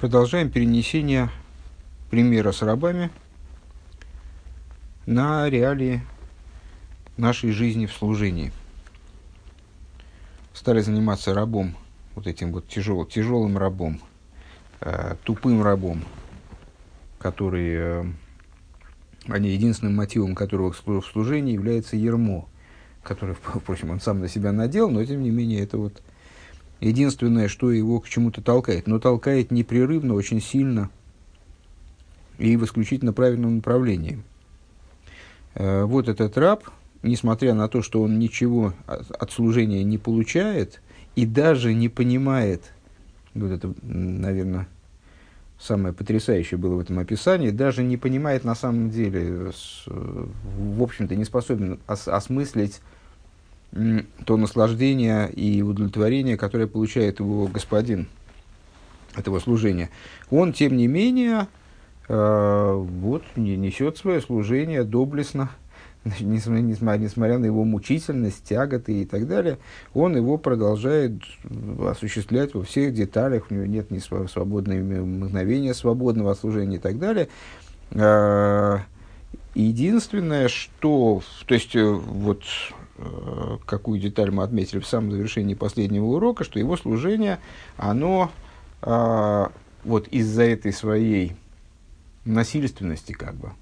Продолжаем 0.00 0.48
перенесение 0.48 1.28
примера 2.08 2.52
с 2.52 2.62
рабами 2.62 3.10
на 5.06 5.50
реалии 5.50 6.02
нашей 7.16 7.50
жизни 7.50 7.86
в 7.86 7.92
служении. 7.92 8.52
Стали 10.54 10.82
заниматься 10.82 11.34
рабом, 11.34 11.74
вот 12.14 12.28
этим 12.28 12.52
вот 12.52 12.68
тяжел, 12.68 13.04
тяжелым 13.06 13.58
рабом, 13.58 14.00
э, 14.82 15.16
тупым 15.24 15.64
рабом, 15.64 16.04
который, 17.18 17.74
э, 17.74 18.04
они, 19.26 19.50
единственным 19.50 19.96
мотивом 19.96 20.36
которого 20.36 20.70
в 20.70 21.06
служении 21.06 21.54
является 21.54 21.96
ермо, 21.96 22.48
который, 23.02 23.34
впрочем, 23.42 23.90
он 23.90 24.00
сам 24.00 24.20
на 24.20 24.28
себя 24.28 24.52
надел, 24.52 24.90
но 24.90 25.04
тем 25.04 25.24
не 25.24 25.30
менее 25.30 25.64
это 25.64 25.76
вот 25.76 26.00
единственное, 26.80 27.48
что 27.48 27.70
его 27.70 28.00
к 28.00 28.08
чему-то 28.08 28.42
толкает, 28.42 28.86
но 28.86 28.98
толкает 28.98 29.50
непрерывно, 29.50 30.14
очень 30.14 30.40
сильно 30.40 30.90
и 32.38 32.56
в 32.56 32.64
исключительно 32.64 33.12
правильном 33.12 33.56
направлении. 33.56 34.22
Э, 35.54 35.84
вот 35.84 36.08
этот 36.08 36.38
раб, 36.38 36.64
несмотря 37.02 37.54
на 37.54 37.68
то, 37.68 37.82
что 37.82 38.02
он 38.02 38.18
ничего 38.18 38.74
от 38.86 39.32
служения 39.32 39.82
не 39.82 39.98
получает 39.98 40.80
и 41.16 41.26
даже 41.26 41.74
не 41.74 41.88
понимает, 41.88 42.72
вот 43.34 43.50
это, 43.50 43.74
наверное, 43.82 44.68
самое 45.58 45.92
потрясающее 45.92 46.58
было 46.58 46.76
в 46.76 46.80
этом 46.80 46.98
описании, 47.00 47.50
даже 47.50 47.82
не 47.82 47.96
понимает 47.96 48.44
на 48.44 48.54
самом 48.54 48.90
деле, 48.90 49.50
в 49.86 50.82
общем-то, 50.82 51.16
не 51.16 51.24
способен 51.24 51.80
ос- 51.88 52.06
осмыслить 52.06 52.80
то 53.72 54.36
наслаждение 54.36 55.30
и 55.30 55.62
удовлетворение, 55.62 56.36
которое 56.36 56.66
получает 56.66 57.20
его 57.20 57.46
господин 57.46 58.08
этого 59.14 59.40
служения, 59.40 59.90
он, 60.30 60.52
тем 60.52 60.76
не 60.76 60.86
менее, 60.86 61.48
э, 62.08 62.72
вот, 62.74 63.24
не 63.36 63.56
несет 63.56 63.98
свое 63.98 64.22
служение 64.22 64.84
доблестно, 64.84 65.50
несмотря, 66.20 66.96
несмотря, 66.96 67.38
на 67.38 67.44
его 67.44 67.64
мучительность, 67.64 68.44
тяготы 68.44 69.02
и 69.02 69.04
так 69.04 69.28
далее, 69.28 69.58
он 69.92 70.16
его 70.16 70.38
продолжает 70.38 71.14
осуществлять 71.86 72.54
во 72.54 72.62
всех 72.62 72.94
деталях, 72.94 73.50
у 73.50 73.54
него 73.54 73.66
нет 73.66 73.90
ни 73.90 73.98
свободного 73.98 74.78
мгновения 74.78 75.74
свободного 75.74 76.32
служения 76.34 76.76
и 76.76 76.80
так 76.80 76.98
далее. 76.98 77.28
Э, 77.90 78.78
единственное, 79.54 80.48
что, 80.48 81.22
то 81.46 81.54
есть, 81.54 81.76
э, 81.76 81.84
вот 81.84 82.44
Э, 82.70 82.87
какую 83.66 84.00
деталь 84.00 84.30
мы 84.30 84.42
отметили 84.42 84.80
в 84.80 84.86
самом 84.86 85.12
завершении 85.12 85.54
последнего 85.54 86.04
урока, 86.06 86.44
что 86.44 86.58
его 86.58 86.76
служение, 86.76 87.38
оно 87.76 88.30
а, 88.82 89.52
вот 89.84 90.08
из-за 90.08 90.42
этой 90.42 90.72
своей 90.72 91.36
насильственности, 92.24 93.12
как 93.12 93.34
бы, 93.34 93.52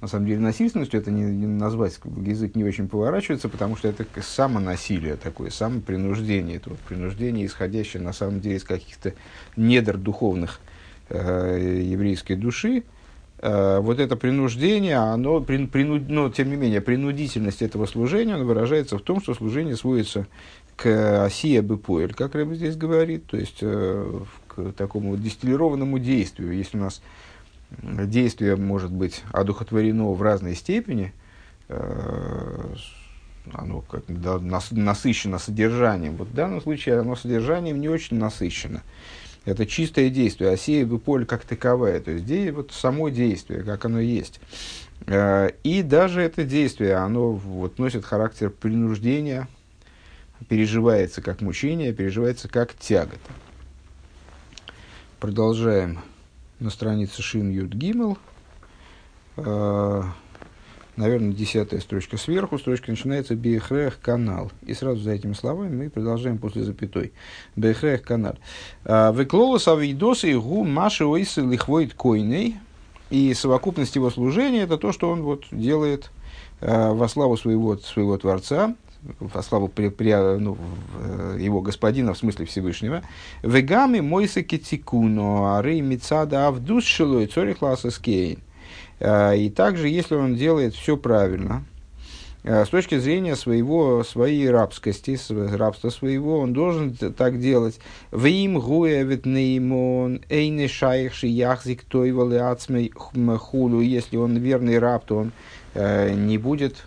на 0.00 0.08
самом 0.08 0.26
деле 0.26 0.40
насильственностью 0.40 1.00
это 1.00 1.10
не, 1.10 1.22
не 1.22 1.46
назвать, 1.46 1.98
язык 2.24 2.54
не 2.54 2.64
очень 2.64 2.88
поворачивается, 2.88 3.48
потому 3.48 3.76
что 3.76 3.88
это 3.88 4.04
самонасилие 4.22 5.16
такое, 5.16 5.50
самопринуждение, 5.50 6.56
это 6.56 6.70
вот 6.70 6.78
принуждение, 6.80 7.46
исходящее 7.46 8.02
на 8.02 8.12
самом 8.12 8.40
деле 8.40 8.56
из 8.56 8.64
каких-то 8.64 9.14
недр 9.56 9.96
духовных 9.96 10.60
э, 11.08 11.80
еврейской 11.84 12.34
души, 12.34 12.82
Э, 12.82 12.97
вот 13.40 14.00
это 14.00 14.16
принуждение, 14.16 14.96
оно, 14.96 15.40
при, 15.40 15.66
принуд, 15.66 16.08
но 16.08 16.28
тем 16.28 16.50
не 16.50 16.56
менее, 16.56 16.80
принудительность 16.80 17.62
этого 17.62 17.86
служения 17.86 18.36
выражается 18.36 18.98
в 18.98 19.02
том, 19.02 19.20
что 19.20 19.34
служение 19.34 19.76
сводится 19.76 20.26
к 20.78 21.24
осия 21.24 21.62
бепоэль, 21.62 22.14
как 22.14 22.34
Рэб 22.34 22.54
здесь 22.54 22.76
говорит, 22.76 23.26
то 23.26 23.36
есть 23.36 23.58
э, 23.62 24.20
к 24.46 24.72
такому 24.72 25.16
дистиллированному 25.16 25.98
действию. 25.98 26.56
Если 26.56 26.78
у 26.78 26.80
нас 26.80 27.02
действие 27.82 28.56
может 28.56 28.92
быть 28.92 29.22
одухотворено 29.32 30.12
в 30.12 30.22
разной 30.22 30.54
степени, 30.54 31.12
э, 31.68 32.74
оно 33.52 33.80
как 33.82 34.04
насыщено 34.70 35.38
содержанием. 35.38 36.16
Вот 36.16 36.28
в 36.28 36.34
данном 36.34 36.60
случае 36.60 37.00
оно 37.00 37.16
содержанием 37.16 37.80
не 37.80 37.88
очень 37.88 38.18
насыщено. 38.18 38.82
Это 39.48 39.64
чистое 39.64 40.10
действие, 40.10 40.50
осея 40.50 40.84
бы 40.84 40.98
поле 40.98 41.24
как 41.24 41.42
таковое, 41.42 42.00
то 42.00 42.10
есть 42.10 42.26
де, 42.26 42.52
вот 42.52 42.72
само 42.72 43.08
действие, 43.08 43.62
как 43.62 43.82
оно 43.86 43.98
есть. 43.98 44.40
Э, 45.06 45.52
и 45.64 45.82
даже 45.82 46.20
это 46.20 46.44
действие, 46.44 46.96
оно 46.96 47.32
вот, 47.32 47.78
носит 47.78 48.04
характер 48.04 48.50
принуждения, 48.50 49.48
переживается 50.48 51.22
как 51.22 51.40
мучение, 51.40 51.94
переживается 51.94 52.48
как 52.48 52.74
тягота. 52.74 53.32
Продолжаем 55.18 56.00
на 56.60 56.68
странице 56.68 57.22
Шин 57.22 57.50
Юд 57.50 57.72
Гимел. 57.72 58.18
Наверное, 60.98 61.32
десятая 61.32 61.78
строчка 61.78 62.16
сверху, 62.16 62.58
строчка 62.58 62.90
начинается 62.90 63.36
Бехрех 63.36 64.00
канал. 64.00 64.50
И 64.66 64.74
сразу 64.74 65.00
за 65.00 65.12
этими 65.12 65.32
словами 65.32 65.84
мы 65.84 65.90
продолжаем 65.90 66.38
после 66.38 66.64
запятой. 66.64 67.12
Бехрех 67.54 68.02
канал. 68.02 68.34
А, 68.84 69.12
Веклолос 69.12 69.68
авидосы 69.68 70.36
гу 70.36 70.64
маши 70.64 71.06
ойсы 71.06 71.42
лихвоит 71.42 71.94
койней. 71.94 72.56
И 73.10 73.32
совокупность 73.34 73.94
его 73.94 74.10
служения 74.10 74.62
это 74.62 74.76
то, 74.76 74.90
что 74.90 75.08
он 75.10 75.22
вот 75.22 75.44
делает 75.52 76.10
э, 76.60 76.90
во 76.90 77.06
славу 77.06 77.36
своего, 77.36 77.76
своего 77.76 78.18
Творца, 78.18 78.74
во 79.20 79.42
славу 79.44 79.68
при, 79.68 79.90
при, 79.90 80.12
ну, 80.38 80.58
его 81.38 81.60
господина, 81.60 82.12
в 82.12 82.18
смысле 82.18 82.44
Всевышнего. 82.44 83.02
Вегами 83.44 84.00
мойсы 84.00 84.42
китикуно, 84.42 85.58
арей 85.58 85.80
мицада 85.80 86.48
авдус 86.48 86.84
шилой 86.84 87.28
цорих 87.28 87.62
ласа 87.62 87.90
скейн. 87.92 88.40
А, 89.00 89.32
и 89.32 89.48
также, 89.50 89.88
если 89.88 90.14
он 90.14 90.34
делает 90.34 90.74
все 90.74 90.96
правильно, 90.96 91.64
а, 92.44 92.64
с 92.64 92.68
точки 92.68 92.98
зрения 92.98 93.36
своего, 93.36 94.02
своей 94.04 94.48
рабскости, 94.50 95.18
рабства 95.54 95.90
своего, 95.90 96.38
он 96.38 96.52
должен 96.52 96.94
так 96.94 97.40
делать. 97.40 97.78
В 98.10 98.26
им 98.26 98.58
гуевит 98.58 99.26
неймон 99.26 100.22
эйне 100.28 100.68
шайхши 100.68 101.26
яхзик 101.26 101.84
тойвалы 101.84 102.38
ацмей 102.38 102.90
хулу. 102.92 103.80
Если 103.80 104.16
он 104.16 104.36
верный 104.36 104.78
раб, 104.78 105.04
то 105.04 105.16
он 105.18 105.32
э, 105.74 106.14
не 106.14 106.38
будет 106.38 106.86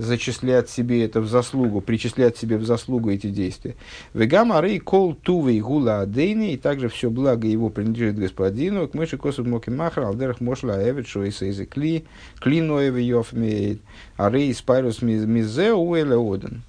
зачислять 0.00 0.70
себе 0.70 1.04
это 1.04 1.20
в 1.20 1.28
заслугу, 1.28 1.80
причислять 1.80 2.36
себе 2.36 2.56
в 2.56 2.64
заслугу 2.64 3.10
эти 3.10 3.28
действия. 3.28 3.76
Вегама 4.14 4.60
рей 4.60 4.78
кол 4.78 5.14
тувей 5.14 5.60
гула 5.60 6.00
адейни, 6.00 6.52
и 6.52 6.56
также 6.56 6.88
все 6.88 7.10
благо 7.10 7.46
его 7.46 7.68
принадлежит 7.68 8.18
господину, 8.18 8.88
к 8.88 8.94
мыши 8.94 9.18
косу 9.18 9.44
моки 9.44 9.70
махра, 9.70 10.06
алдерах 10.06 10.40
мошла 10.40 10.82
эвет, 10.82 11.06
шо 11.06 11.24
и 11.24 11.30
сейзе 11.30 11.66
кли, 11.66 12.04
кли 12.40 12.60
ноеве 12.60 13.06
йофмейд, 13.06 13.80
а 14.16 14.30
рей 14.30 14.52
спайрус 14.54 15.02
мизе 15.02 15.72
уэле 15.72 16.16
оден. 16.16 16.62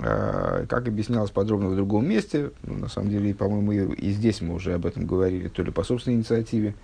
А, 0.00 0.64
как 0.66 0.86
объяснялось 0.86 1.30
подробно 1.30 1.70
в 1.70 1.76
другом 1.76 2.06
месте, 2.08 2.52
ну, 2.62 2.74
на 2.74 2.88
самом 2.88 3.10
деле, 3.10 3.34
по-моему, 3.34 3.92
и 3.92 4.10
здесь 4.10 4.40
мы 4.40 4.54
уже 4.54 4.74
об 4.74 4.86
этом 4.86 5.06
говорили, 5.06 5.48
то 5.48 5.62
ли 5.62 5.72
по 5.72 5.82
собственной 5.82 6.18
инициативе, 6.18 6.74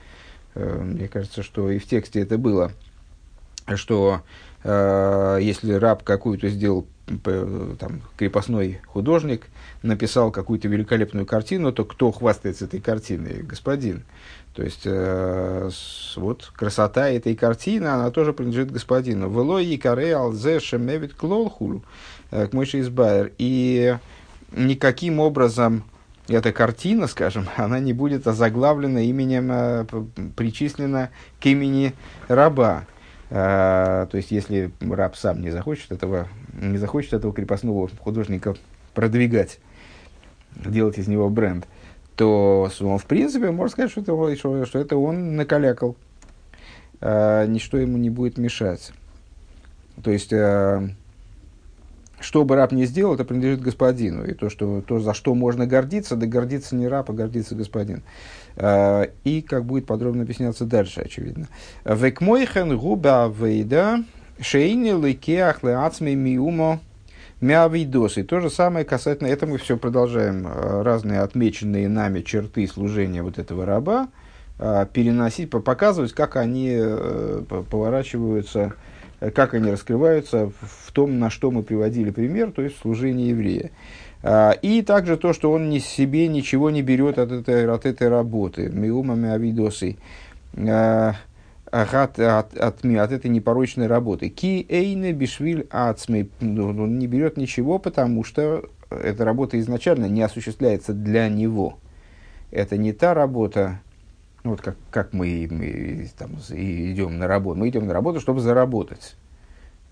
э, 0.54 0.82
мне 0.82 1.06
кажется, 1.06 1.44
что 1.44 1.70
и 1.70 1.78
в 1.78 1.86
тексте 1.86 2.20
это 2.20 2.38
было, 2.38 2.72
что 3.76 4.22
если 4.64 5.72
раб 5.74 6.02
какую-то 6.02 6.48
сделал 6.48 6.86
там, 7.78 8.02
крепостной 8.16 8.80
художник, 8.86 9.46
написал 9.82 10.30
какую-то 10.30 10.68
великолепную 10.68 11.26
картину, 11.26 11.72
то 11.72 11.84
кто 11.84 12.10
хвастается 12.10 12.64
этой 12.64 12.80
картиной? 12.80 13.42
Господин. 13.42 14.04
То 14.54 14.62
есть, 14.62 14.82
э, 14.84 15.68
вот 16.16 16.52
красота 16.54 17.08
этой 17.08 17.34
картины, 17.34 17.88
она 17.88 18.10
тоже 18.10 18.32
принадлежит 18.32 18.70
господину. 18.70 19.28
Вело 19.28 19.58
и 19.58 19.76
каре 19.76 20.14
алзе 20.14 20.60
шемевит 20.60 21.14
клолхулу, 21.14 21.84
э, 22.30 22.46
к 22.46 22.52
мыши 22.52 22.80
избайер. 22.80 23.32
И 23.36 23.96
никаким 24.52 25.18
образом 25.18 25.82
эта 26.28 26.52
картина, 26.52 27.08
скажем, 27.08 27.48
она 27.56 27.80
не 27.80 27.92
будет 27.92 28.28
озаглавлена 28.28 29.02
именем, 29.02 29.50
э, 29.50 29.86
причислена 30.36 31.10
к 31.40 31.46
имени 31.46 31.92
раба. 32.28 32.86
А, 33.36 34.06
то 34.06 34.16
есть, 34.16 34.30
если 34.30 34.70
раб 34.80 35.16
сам 35.16 35.42
не 35.42 35.50
захочет 35.50 35.90
этого, 35.90 36.28
не 36.52 36.78
захочет 36.78 37.14
этого 37.14 37.32
крепостного 37.32 37.90
художника 37.98 38.54
продвигать, 38.94 39.58
делать 40.54 40.98
из 40.98 41.08
него 41.08 41.28
бренд, 41.28 41.66
то 42.14 42.70
он, 42.80 42.98
в 42.98 43.06
принципе, 43.06 43.50
можно 43.50 43.72
сказать, 43.72 43.90
что 43.90 44.02
это, 44.02 44.36
что, 44.36 44.64
что 44.66 44.78
это 44.78 44.96
он 44.96 45.34
накалякал. 45.34 45.96
А, 47.00 47.44
ничто 47.46 47.76
ему 47.76 47.98
не 47.98 48.08
будет 48.08 48.38
мешать. 48.38 48.92
То 50.04 50.12
есть, 50.12 50.32
а, 50.32 50.88
что 52.20 52.44
бы 52.44 52.54
раб 52.54 52.70
ни 52.70 52.84
сделал, 52.84 53.14
это 53.14 53.24
принадлежит 53.24 53.62
господину. 53.62 54.24
И 54.24 54.34
то, 54.34 54.48
что, 54.48 54.80
то, 54.80 55.00
за 55.00 55.12
что 55.12 55.34
можно 55.34 55.66
гордиться, 55.66 56.14
да 56.14 56.26
гордиться 56.26 56.76
не 56.76 56.86
раб, 56.86 57.10
а 57.10 57.12
гордиться 57.12 57.56
господин. 57.56 58.04
И 58.56 59.44
как 59.48 59.64
будет 59.64 59.86
подробно 59.86 60.22
объясняться 60.22 60.64
дальше, 60.64 61.00
очевидно. 61.00 61.48
Векмойхен 61.84 62.78
губа 62.78 63.28
вейда 63.28 64.04
шейни 64.40 64.90
ликеах 64.90 65.62
леацми 65.62 66.14
миумо 66.14 66.80
Мявидос. 67.44 68.16
И 68.16 68.22
то 68.22 68.40
же 68.40 68.48
самое 68.48 68.84
касательно, 68.86 69.28
это 69.28 69.46
мы 69.46 69.58
все 69.58 69.76
продолжаем 69.76 70.46
э, 70.46 70.82
разные 70.82 71.20
отмеченные 71.20 71.88
нами 71.88 72.22
черты 72.22 72.66
служения 72.66 73.22
вот 73.22 73.38
этого 73.38 73.66
раба, 73.66 74.08
э, 74.58 74.86
переносить, 74.92 75.50
показывать, 75.50 76.12
как 76.12 76.36
они 76.36 76.70
э, 76.74 77.42
поворачиваются, 77.48 78.72
как 79.34 79.52
они 79.52 79.70
раскрываются 79.70 80.52
в 80.86 80.92
том, 80.92 81.18
на 81.18 81.28
что 81.28 81.50
мы 81.50 81.62
приводили 81.62 82.10
пример, 82.10 82.50
то 82.50 82.62
есть 82.62 82.76
в 82.76 82.80
служении 82.80 83.28
еврея. 83.28 83.70
И 84.62 84.82
также 84.86 85.16
то, 85.16 85.32
что 85.32 85.52
он 85.52 85.68
ни 85.68 85.78
себе 85.78 86.28
ничего 86.28 86.70
не 86.70 86.82
берет 86.82 87.18
от 87.18 87.30
этой, 87.30 87.68
от 87.68 87.84
этой 87.84 88.08
работы. 88.08 88.70
Миумами 88.70 89.28
авидосы 89.28 89.96
от, 91.74 92.18
от, 92.18 92.56
от, 92.56 92.84
от 92.84 93.12
этой 93.12 93.30
непорочной 93.30 93.86
работы. 93.86 94.28
Ки 94.28 94.64
эйне 94.68 95.12
бишвиль 95.12 95.66
ацмей. 95.70 96.30
Он 96.40 96.98
не 96.98 97.06
берет 97.06 97.36
ничего, 97.36 97.78
потому 97.78 98.24
что 98.24 98.64
эта 98.90 99.24
работа 99.24 99.58
изначально 99.58 100.06
не 100.06 100.22
осуществляется 100.22 100.92
для 100.92 101.28
него. 101.28 101.78
Это 102.50 102.76
не 102.76 102.92
та 102.92 103.14
работа, 103.14 103.80
вот 104.44 104.60
как, 104.60 104.76
как 104.90 105.12
мы, 105.12 105.48
мы 105.50 106.08
там, 106.16 106.36
идем 106.50 107.18
на 107.18 107.26
работу. 107.26 107.58
Мы 107.58 107.68
идем 107.68 107.86
на 107.86 107.92
работу, 107.92 108.20
чтобы 108.20 108.40
заработать. 108.40 109.16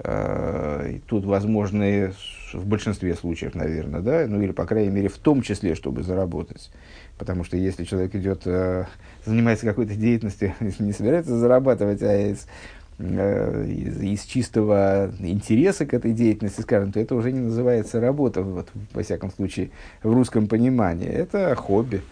И 0.05 1.01
тут 1.07 1.25
возможны 1.25 2.13
в 2.55 2.67
большинстве 2.67 3.15
случаев, 3.15 3.55
наверное, 3.55 4.01
да, 4.01 4.27
ну 4.27 4.41
или, 4.41 4.53
по 4.53 4.67
крайней 4.67 4.91
мере, 4.91 5.09
в 5.09 5.19
том 5.19 5.43
числе, 5.43 5.75
чтобы 5.75 6.03
заработать. 6.03 6.71
Потому 7.19 7.45
что 7.45 7.57
если 7.57 7.85
человек 7.85 8.15
идет, 8.15 8.43
э, 8.47 8.87
занимается 9.25 9.67
какой-то 9.67 9.95
деятельностью, 9.95 10.55
не 10.79 10.93
собирается 10.93 11.39
зарабатывать, 11.39 12.03
а 12.03 12.31
из, 12.31 12.47
э, 12.99 13.67
из, 13.69 14.01
из 14.01 14.23
чистого 14.25 15.13
интереса 15.21 15.87
к 15.87 15.95
этой 15.95 16.13
деятельности, 16.13 16.61
скажем, 16.63 16.93
то 16.93 17.01
это 17.01 17.15
уже 17.15 17.33
не 17.33 17.41
называется 17.41 18.01
работа, 18.01 18.43
вот, 18.43 18.69
во 18.93 19.03
всяком 19.03 19.31
случае, 19.31 19.71
в 20.03 20.13
русском 20.13 20.49
понимании. 20.49 21.09
Это 21.09 21.55
хобби, 21.55 22.03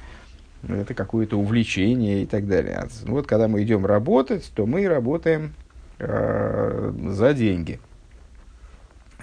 это 0.69 0.95
какое-то 0.95 1.39
увлечение 1.39 2.23
и 2.23 2.27
так 2.27 2.47
далее. 2.47 2.77
А 2.77 2.89
вот 3.07 3.27
когда 3.27 3.49
мы 3.49 3.63
идем 3.63 3.87
работать, 3.87 4.51
то 4.55 4.67
мы 4.67 4.87
работаем 4.87 5.55
э, 6.01 6.93
за 7.09 7.35
деньги. 7.35 7.79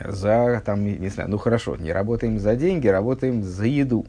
За, 0.05 0.61
там, 0.65 0.85
не 0.85 1.09
знаю, 1.09 1.29
ну 1.29 1.37
хорошо, 1.37 1.75
не 1.75 1.91
работаем 1.91 2.39
за 2.39 2.55
деньги, 2.55 2.87
работаем 2.87 3.43
за 3.43 3.65
еду. 3.65 4.05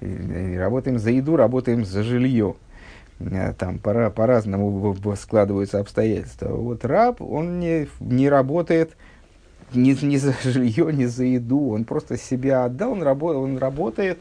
Работаем 0.00 0.98
за 0.98 1.10
еду, 1.10 1.36
работаем 1.36 1.84
за 1.84 2.02
жилье. 2.02 2.56
Э, 3.20 3.52
там 3.56 3.78
пора, 3.78 4.10
по-разному 4.10 4.96
складываются 5.16 5.80
обстоятельства. 5.80 6.48
Вот 6.48 6.84
раб, 6.84 7.22
он 7.22 7.60
не, 7.60 7.88
не 8.00 8.28
работает 8.28 8.96
ни, 9.74 9.92
ни 10.04 10.16
за 10.16 10.34
жилье, 10.42 10.92
ни 10.92 11.06
за 11.06 11.24
еду. 11.24 11.70
Он 11.70 11.84
просто 11.84 12.16
себя 12.18 12.64
отдал, 12.64 12.92
он, 12.92 13.02
рабо, 13.02 13.26
он 13.26 13.58
работает, 13.58 14.18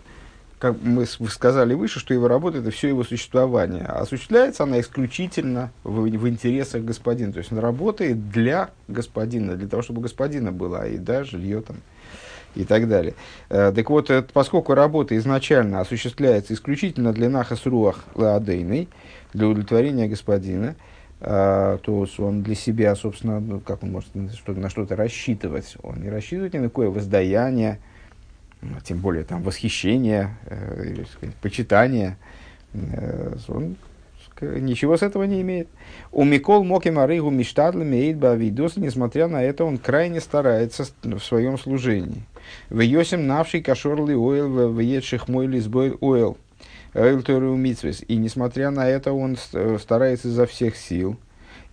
как 0.61 0.75
мы 0.83 1.07
сказали 1.07 1.73
выше, 1.73 1.99
что 1.99 2.13
его 2.13 2.27
работа– 2.27 2.57
это 2.59 2.69
все 2.69 2.87
его 2.87 3.03
существование. 3.03 3.83
А 3.83 4.01
осуществляется 4.01 4.61
она 4.61 4.79
исключительно 4.79 5.71
в, 5.83 6.01
в 6.01 6.29
интересах 6.29 6.83
господина. 6.83 7.33
То 7.33 7.39
есть 7.39 7.51
он 7.51 7.57
работает 7.57 8.29
для 8.29 8.69
господина, 8.87 9.55
для 9.55 9.67
того, 9.67 9.81
чтобы 9.81 10.01
господина 10.01 10.51
была 10.51 10.85
еда, 10.85 11.23
жилье 11.23 11.61
там, 11.61 11.77
и 12.53 12.63
так 12.63 12.87
далее. 12.87 13.15
Э, 13.49 13.73
так 13.75 13.89
вот, 13.89 14.11
поскольку 14.33 14.75
работа 14.75 15.17
изначально 15.17 15.79
осуществляется 15.79 16.53
исключительно 16.53 17.11
для 17.11 17.27
нахас 17.27 17.65
руах 17.65 18.05
ладейной, 18.13 18.87
для 19.33 19.47
удовлетворения 19.47 20.07
господина, 20.07 20.75
э, 21.21 21.79
то 21.81 22.07
он 22.19 22.43
для 22.43 22.53
себя, 22.53 22.95
собственно, 22.95 23.39
ну, 23.39 23.61
как 23.61 23.81
он 23.81 23.93
может 23.93 24.13
на 24.13 24.69
что-то 24.69 24.95
рассчитывать? 24.95 25.75
Он 25.81 26.03
не 26.03 26.11
рассчитывает 26.11 26.53
ни 26.53 26.59
на 26.59 26.65
какое 26.65 26.91
воздаяние, 26.91 27.79
тем 28.83 28.99
более 28.99 29.23
там 29.23 29.43
восхищение, 29.43 30.37
э, 30.45 31.03
сказать, 31.11 31.35
почитание. 31.35 32.17
Он 33.47 33.75
ничего 34.41 34.97
с 34.97 35.03
этого 35.03 35.23
не 35.23 35.41
имеет. 35.41 35.67
У 36.11 36.23
Микол 36.23 36.63
Моким 36.63 36.99
Арыгу 36.99 37.29
Миштадлами 37.29 37.95
Эйдба 37.97 38.31
Авидос, 38.31 38.77
несмотря 38.77 39.27
на 39.27 39.43
это, 39.43 39.65
он 39.65 39.77
крайне 39.77 40.19
старается 40.21 40.85
в 41.03 41.19
своем 41.19 41.57
служении. 41.57 42.23
В 42.69 42.79
Йосим 42.79 43.27
навший 43.27 43.61
кашорли 43.61 44.13
ойл 44.13 44.69
в 44.69 44.79
едших 44.79 45.27
мой 45.27 45.47
лизбой 45.47 45.91
ойл. 45.91 46.37
И 46.93 48.15
несмотря 48.17 48.71
на 48.71 48.89
это, 48.89 49.13
он 49.13 49.37
старается 49.37 50.27
изо 50.27 50.45
всех 50.45 50.75
сил 50.75 51.17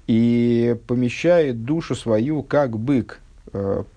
и 0.06 0.76
помещает 0.87 1.64
душу 1.64 1.94
свою, 1.94 2.43
как 2.43 2.79
бык, 2.79 3.20
э, 3.20 3.28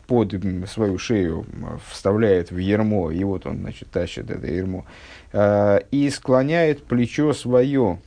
под 0.07 0.33
свою 0.67 0.97
шею 0.97 1.45
вставляет 1.89 2.51
в 2.51 2.57
ермо, 2.57 3.11
и 3.11 3.23
вот 3.23 3.45
он, 3.45 3.59
значит, 3.59 3.89
тащит 3.89 4.29
это 4.29 4.47
ермо, 4.47 4.85
э, 5.33 5.79
и 5.91 6.09
склоняет 6.09 6.83
плечо 6.83 7.33
свое 7.33 7.99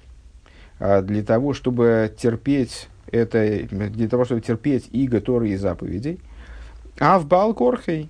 э, 0.78 1.02
для 1.02 1.22
того, 1.22 1.52
чтобы 1.52 2.12
терпеть 2.16 2.88
это, 3.10 3.66
для 3.70 4.08
того, 4.08 4.24
чтобы 4.24 4.40
терпеть 4.40 4.88
иго 4.92 5.20
Торы 5.20 5.50
и 5.50 5.56
заповедей. 5.56 6.20
А 6.98 7.18
в 7.18 7.26
Балкорхей, 7.26 8.08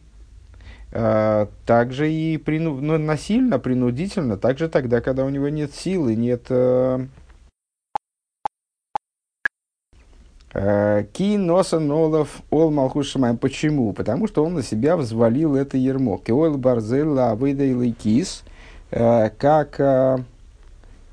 также 0.90 2.12
и 2.12 2.36
прину, 2.38 2.80
ну, 2.80 2.98
насильно, 2.98 3.58
принудительно, 3.58 4.36
также 4.36 4.68
тогда, 4.68 5.00
когда 5.00 5.24
у 5.24 5.28
него 5.28 5.48
нет 5.48 5.74
силы, 5.74 6.14
нет 6.14 6.46
э, 6.50 7.00
э, 7.00 7.06
Ки 10.54 11.36
носа 11.36 11.80
нолов 11.80 12.42
ол 12.50 12.70
малхушамаем. 12.70 13.36
Почему? 13.38 13.92
Потому 13.92 14.28
что 14.28 14.44
он 14.44 14.54
на 14.54 14.62
себя 14.62 14.96
взвалил 14.96 15.56
это 15.56 15.76
ермо. 15.76 16.18
Кеол 16.18 16.56
барзела 16.58 17.34
выдайлый 17.34 17.90
кис, 17.90 18.44
э, 18.92 19.30
как 19.30 20.24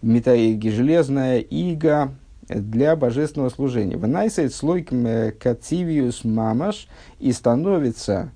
метаиги, 0.03 0.69
железная 0.69 1.39
ига 1.39 2.11
для 2.47 2.95
божественного 2.95 3.49
служения. 3.49 3.97
Вынайсает 3.97 4.53
слой 4.53 4.83
кацивиус 4.83 6.23
мамаш 6.23 6.87
и 7.19 7.31
становится 7.31 8.31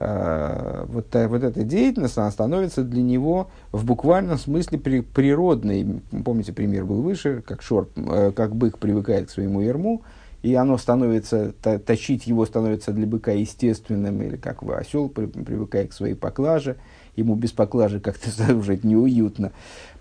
Э, 0.00 0.84
вот, 0.86 1.06
вот 1.12 1.42
эта 1.42 1.64
деятельность, 1.64 2.18
она 2.18 2.30
становится 2.30 2.84
для 2.84 3.02
него 3.02 3.50
в 3.72 3.84
буквальном 3.84 4.38
смысле 4.38 4.78
при, 4.78 5.00
природной. 5.00 6.02
Помните, 6.24 6.52
пример 6.52 6.84
был 6.84 7.02
выше, 7.02 7.42
как, 7.44 7.62
шор, 7.62 7.88
э, 7.96 8.30
как 8.34 8.54
бык 8.54 8.78
привыкает 8.78 9.26
к 9.26 9.30
своему 9.30 9.60
ерму, 9.60 10.02
и 10.42 10.54
оно 10.54 10.78
становится, 10.78 11.52
точить 11.86 12.26
его 12.26 12.46
становится 12.46 12.92
для 12.92 13.06
быка 13.06 13.32
естественным, 13.32 14.22
или 14.22 14.36
как 14.36 14.62
осел 14.62 15.08
при, 15.08 15.26
привыкает 15.26 15.90
к 15.90 15.94
своей 15.94 16.14
поклаже, 16.14 16.76
ему 17.16 17.34
без 17.34 17.52
поклажи 17.52 18.00
как-то 18.00 18.30
уже 18.54 18.78
неуютно. 18.82 19.52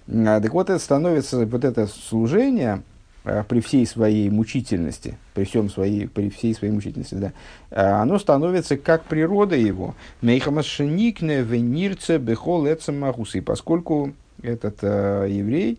А, 0.07 0.39
так 0.39 0.54
вот, 0.54 0.69
это 0.69 0.80
становится, 0.80 1.45
вот 1.45 1.63
это 1.66 1.88
служение, 1.88 2.84
Э, 3.28 3.44
при 3.44 3.60
всей 3.60 3.86
своей 3.86 4.29
мучительности, 4.29 5.17
при, 5.34 5.44
всем 5.44 5.70
своей, 5.70 6.08
при 6.08 6.29
всей 6.29 6.53
своей 6.53 6.72
мучительности, 6.72 7.15
да, 7.15 7.34
э, 7.72 7.82
оно 7.82 8.20
становится 8.20 8.77
как 8.77 9.03
природа 9.03 9.58
его. 9.58 9.96
Мейхамашеникне 10.22 11.41
венирце 11.41 12.20
бехол 12.20 12.65
И 12.67 13.41
поскольку 13.41 14.13
этот 14.41 14.77
э, 14.82 15.27
еврей, 15.29 15.77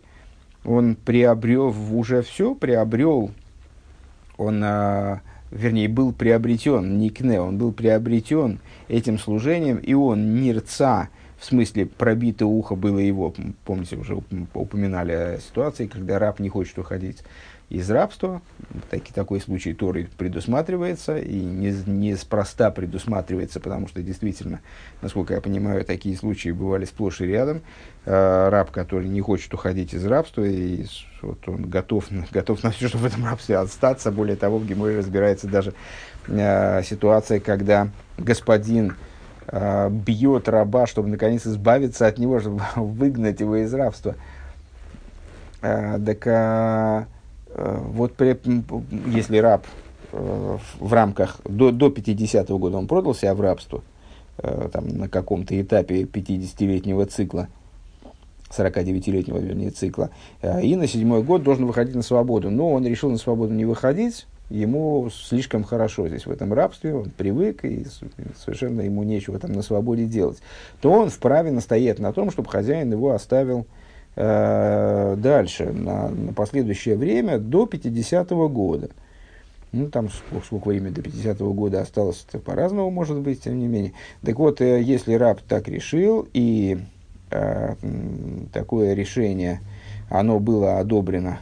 он 0.63 0.95
приобрел 0.95 1.73
уже 1.91 2.21
все, 2.21 2.53
приобрел, 2.53 3.31
он, 4.39 4.63
э, 4.63 5.19
вернее, 5.51 5.89
был 5.89 6.13
приобретен, 6.13 6.97
никне, 6.97 7.41
он 7.41 7.57
был 7.57 7.73
приобретен 7.73 8.59
этим 8.87 9.19
служением, 9.19 9.77
и 9.77 9.93
он 9.93 10.41
нирца, 10.41 11.09
в 11.37 11.45
смысле 11.45 11.85
пробито 11.85 12.45
ухо 12.45 12.75
было 12.75 12.99
его, 12.99 13.33
помните, 13.65 13.97
уже 13.97 14.15
упоминали 14.53 15.39
ситуации, 15.45 15.87
когда 15.87 16.19
раб 16.19 16.39
не 16.39 16.47
хочет 16.47 16.79
уходить 16.79 17.17
из 17.69 17.89
рабства. 17.91 18.41
Таки, 18.89 19.13
такой 19.13 19.39
случай 19.39 19.73
Торы 19.73 20.09
предусматривается, 20.17 21.17
и 21.17 21.39
не, 21.39 21.71
неспроста 21.85 22.71
предусматривается, 22.71 23.59
потому 23.59 23.87
что 23.87 24.01
действительно, 24.01 24.59
насколько 25.01 25.35
я 25.35 25.41
понимаю, 25.41 25.85
такие 25.85 26.17
случаи 26.17 26.49
бывали 26.49 26.85
сплошь 26.85 27.21
и 27.21 27.25
рядом. 27.25 27.61
Э, 28.05 28.49
раб, 28.49 28.71
который 28.71 29.07
не 29.07 29.21
хочет 29.21 29.53
уходить 29.53 29.93
из 29.93 30.03
рабства, 30.05 30.43
и 30.43 30.85
вот 31.21 31.47
он 31.47 31.69
готов, 31.69 32.05
готов 32.31 32.63
на 32.63 32.71
все, 32.71 32.87
чтобы 32.87 33.03
в 33.03 33.07
этом 33.07 33.25
рабстве 33.25 33.57
остаться. 33.57 34.11
Более 34.11 34.35
того, 34.35 34.57
в 34.57 34.65
Геморе 34.65 34.97
разбирается 34.97 35.47
даже 35.47 35.73
э, 36.27 36.81
ситуация, 36.83 37.39
когда 37.39 37.89
господин 38.17 38.95
э, 39.45 39.89
бьет 39.91 40.49
раба, 40.49 40.87
чтобы 40.87 41.09
наконец 41.09 41.45
избавиться 41.45 42.07
от 42.07 42.17
него, 42.17 42.39
чтобы 42.39 42.63
выгнать 42.75 43.39
его 43.41 43.57
из 43.57 43.71
рабства. 43.75 44.15
Э, 45.61 45.99
так 46.03 47.07
вот 47.55 48.13
при, 48.13 48.39
если 49.09 49.37
раб 49.37 49.65
э, 50.11 50.57
в 50.79 50.93
рамках 50.93 51.39
до, 51.45 51.71
до 51.71 51.87
50-го 51.87 52.57
года 52.57 52.77
он 52.77 52.87
продал 52.87 53.15
себя 53.15 53.33
в 53.33 53.41
рабство, 53.41 53.81
э, 54.37 54.69
там, 54.71 54.87
на 54.87 55.09
каком-то 55.09 55.59
этапе 55.59 56.03
50-летнего 56.03 57.05
цикла, 57.05 57.47
49-летнего, 58.49 59.37
вернее, 59.37 59.71
цикла, 59.71 60.09
э, 60.41 60.61
и 60.63 60.75
на 60.75 60.87
седьмой 60.87 61.23
год 61.23 61.43
должен 61.43 61.65
выходить 61.65 61.95
на 61.95 62.01
свободу. 62.01 62.49
Но 62.49 62.71
он 62.71 62.85
решил 62.85 63.09
на 63.09 63.17
свободу 63.17 63.53
не 63.53 63.65
выходить, 63.65 64.27
ему 64.49 65.09
слишком 65.11 65.63
хорошо 65.63 66.07
здесь 66.07 66.25
в 66.25 66.31
этом 66.31 66.53
рабстве, 66.53 66.95
он 66.95 67.11
привык 67.11 67.63
и 67.65 67.85
совершенно 68.43 68.81
ему 68.81 69.03
нечего 69.03 69.37
там 69.39 69.51
на 69.53 69.61
свободе 69.61 70.05
делать, 70.05 70.39
то 70.81 70.91
он 70.91 71.09
вправе 71.09 71.51
настоять 71.51 71.99
на 71.99 72.13
том, 72.13 72.31
чтобы 72.31 72.49
хозяин 72.49 72.91
его 72.91 73.13
оставил 73.13 73.67
э, 74.15 75.15
дальше, 75.17 75.71
на, 75.71 76.09
на 76.09 76.33
последующее 76.33 76.95
время, 76.95 77.39
до 77.39 77.65
50-го 77.65 78.49
года. 78.49 78.89
Ну, 79.71 79.89
там 79.89 80.09
сколько, 80.09 80.45
сколько 80.45 80.67
времени 80.69 80.93
до 80.93 81.01
50-го 81.01 81.53
года 81.53 81.81
осталось, 81.81 82.25
это 82.27 82.39
по-разному 82.39 82.89
может 82.89 83.17
быть, 83.19 83.43
тем 83.43 83.59
не 83.59 83.67
менее. 83.67 83.93
Так 84.23 84.37
вот, 84.39 84.61
э, 84.61 84.81
если 84.81 85.13
раб 85.13 85.41
так 85.41 85.67
решил, 85.67 86.27
и 86.33 86.79
э, 87.31 87.75
такое 88.51 88.93
решение, 88.93 89.61
оно 90.09 90.39
было 90.39 90.79
одобрено 90.79 91.39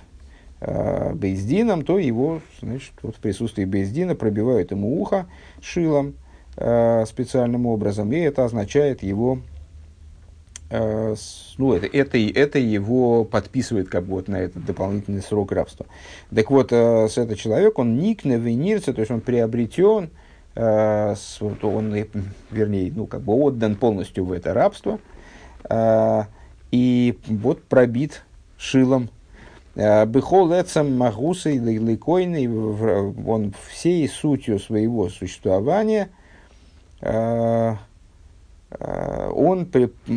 э, 0.60 1.14
Бейздином, 1.14 1.84
то 1.86 2.00
его, 2.00 2.42
значит, 2.62 2.94
вот 3.02 3.16
в 3.16 3.20
присутствии 3.20 3.66
Бейздина 3.66 4.16
пробивают 4.16 4.72
ему 4.72 5.02
ухо 5.02 5.28
шилом 5.62 6.16
э, 6.58 7.06
специальным 7.08 7.66
образом, 7.66 8.12
и 8.12 8.18
это 8.18 8.44
означает 8.44 9.04
его 9.04 9.40
ну, 10.70 11.74
это, 11.74 11.86
это, 11.86 12.18
это 12.18 12.60
его 12.60 13.24
подписывает 13.24 13.90
как 13.90 14.04
бы 14.04 14.16
вот 14.16 14.28
на 14.28 14.38
этот 14.38 14.66
дополнительный 14.66 15.22
срок 15.22 15.52
рабства. 15.52 15.86
Так 16.34 16.52
вот, 16.52 16.72
э, 16.72 17.08
с 17.08 17.18
этот 17.18 17.38
человек, 17.38 17.80
он 17.80 17.98
никне 17.98 18.38
венирце, 18.38 18.94
то 18.94 19.00
есть 19.00 19.12
он 19.12 19.22
приобретен, 19.22 20.10
э, 20.56 21.16
он, 21.62 21.96
вернее, 22.52 22.92
ну, 22.96 23.06
как 23.06 23.22
бы 23.22 23.34
отдан 23.34 23.76
полностью 23.76 24.26
в 24.26 24.32
это 24.32 24.54
рабство, 24.54 25.00
и 26.72 27.18
вот 27.28 27.64
пробит 27.64 28.24
шилом. 28.58 29.10
Бехол 29.76 30.52
эцем 30.54 30.98
магусой 30.98 31.58
лейкойный, 31.58 32.48
он 32.48 33.54
всей 33.70 34.08
сутью 34.08 34.60
своего 34.60 35.10
существования 35.10 36.10
Э, 37.02 37.76
он, 38.70 39.70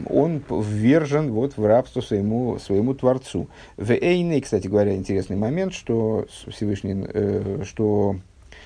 он 0.06 0.42
ввержен 0.50 1.30
вот 1.32 1.56
в 1.56 1.64
рабство 1.64 2.00
своему, 2.00 2.58
своему 2.58 2.94
Творцу. 2.94 3.48
В 3.76 3.92
Эйне, 3.92 4.40
кстати 4.40 4.66
говоря, 4.66 4.96
интересный 4.96 5.36
момент, 5.36 5.72
что 5.72 6.26
Всевышний, 6.48 7.06
э, 7.06 7.62
что 7.64 8.16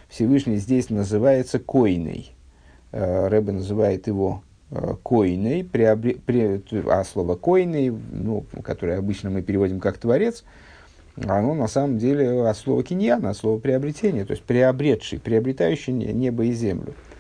Всевышний 0.09 0.57
здесь 0.57 0.88
называется 0.88 1.59
Койной. 1.59 2.33
Э, 2.93 3.29
Рэбе 3.29 3.53
называет 3.53 4.07
его 4.07 4.43
э, 4.71 4.95
Койной, 5.03 5.64
приобре, 5.64 6.14
при, 6.14 6.62
а 6.88 7.05
слово 7.05 7.35
Койный, 7.35 7.91
ну, 7.91 8.47
которое 8.62 8.99
обычно 8.99 9.31
мы 9.31 9.43
переводим 9.43 9.81
как 9.81 9.99
Творец, 9.99 10.45
оно 11.17 11.55
на 11.55 11.69
самом 11.69 11.99
деле 11.99 12.49
от 12.49 12.57
слова 12.57 12.83
киньяна, 12.83 13.31
от 13.31 13.37
слова 13.37 13.59
приобретение, 13.59 14.25
то 14.25 14.33
есть 14.33 14.43
приобретший, 14.43 15.21
приобретающий 15.21 15.93
небо 15.93 16.45
и 16.45 16.53
землю 16.53 16.95
э, 16.95 17.13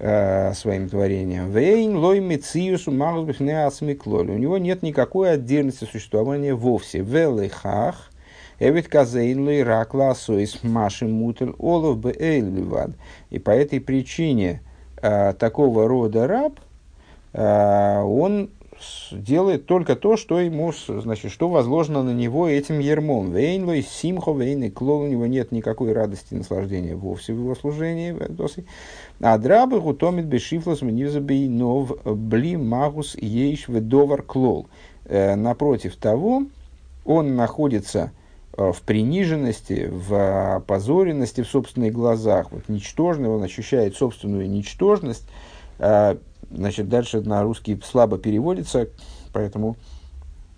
своим 0.00 0.88
творением. 0.88 1.50
Вейн 1.50 1.96
лой 1.96 2.20
мециусу 2.20 2.90
магусбифне 2.90 3.66
асмиклоль. 3.66 4.30
У 4.30 4.38
него 4.38 4.56
нет 4.56 4.82
никакой 4.82 5.32
отдельности 5.32 5.84
существования 5.84 6.54
вовсе. 6.54 7.00
Велехах. 7.00 8.10
Эвид 8.60 8.88
казейн 8.88 9.42
лой 9.42 9.62
рак 9.62 9.94
ласоис 9.94 10.62
маши 10.62 11.06
мутель 11.06 11.54
олов 11.58 11.98
бы 11.98 12.12
эйльвад. 12.12 12.90
И 13.30 13.38
по 13.38 13.50
этой 13.50 13.80
причине 13.80 14.62
э, 15.00 15.32
такого 15.38 15.88
рода 15.88 16.26
раб, 16.26 16.60
э, 17.32 18.00
он 18.02 18.50
делает 19.12 19.66
только 19.66 19.96
то, 19.96 20.16
что 20.16 20.40
ему, 20.40 20.72
значит, 20.86 21.32
что 21.32 21.48
возложено 21.48 22.02
на 22.02 22.12
него 22.12 22.48
этим 22.48 22.78
ермом. 22.78 23.32
Вейнлой, 23.32 23.82
симхо, 23.82 24.32
вейн 24.32 24.64
и 24.64 24.70
клол, 24.70 25.02
у 25.02 25.06
него 25.06 25.26
нет 25.26 25.52
никакой 25.52 25.92
радости 25.92 26.34
и 26.34 26.36
наслаждения 26.36 26.94
вовсе 26.94 27.32
в 27.32 27.38
его 27.38 27.54
служении. 27.54 28.16
А 29.20 29.38
драбы 29.38 29.80
гутомит 29.80 30.26
бешифлас 30.26 30.82
мнивзабей 30.82 31.48
нов 31.48 31.92
бли 32.04 32.56
магус 32.56 33.16
ейш 33.16 33.68
ведовар 33.68 34.22
клол. 34.22 34.66
Э, 35.04 35.34
напротив 35.34 35.96
того, 35.96 36.44
он 37.04 37.34
находится 37.36 38.12
э, 38.56 38.72
в 38.72 38.82
приниженности, 38.82 39.88
в 39.90 40.56
опозоренности 40.56 41.42
в 41.42 41.48
собственных 41.48 41.92
глазах, 41.92 42.52
вот 42.52 42.68
ничтожный, 42.68 43.28
он 43.28 43.42
ощущает 43.42 43.96
собственную 43.96 44.48
ничтожность, 44.48 45.26
э, 45.78 46.16
Значит, 46.50 46.88
дальше 46.88 47.20
на 47.20 47.42
русский 47.42 47.80
слабо 47.84 48.18
переводится, 48.18 48.88
поэтому 49.32 49.76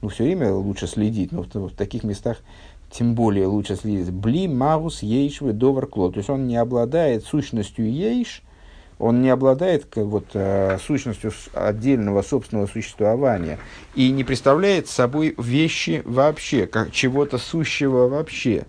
ну, 0.00 0.08
все 0.08 0.25
время 0.25 0.52
лучше 0.52 0.87
следить, 0.87 1.32
но 1.32 1.42
в, 1.42 1.54
в 1.54 1.75
таких 1.75 2.02
местах 2.02 2.38
тем 2.90 3.14
более 3.14 3.46
лучше 3.46 3.76
следить. 3.76 4.11
Бли, 4.11 4.49
маус, 4.49 5.02
ейш, 5.02 5.38
довар, 5.40 5.87
кло. 5.87 6.11
То 6.11 6.18
есть 6.18 6.30
он 6.30 6.46
не 6.46 6.56
обладает 6.56 7.25
сущностью 7.25 7.90
ейш, 7.90 8.42
он 8.99 9.20
не 9.20 9.28
обладает 9.28 9.84
как, 9.84 10.04
вот, 10.04 10.26
э, 10.32 10.78
сущностью 10.84 11.32
отдельного 11.52 12.22
собственного 12.22 12.66
существования 12.66 13.58
и 13.94 14.11
не 14.11 14.25
представляет 14.25 14.88
собой 14.88 15.34
вещи 15.38 16.02
вообще, 16.04 16.66
как 16.66 16.90
чего-то 16.92 17.37
сущего 17.37 18.08
вообще, 18.08 18.64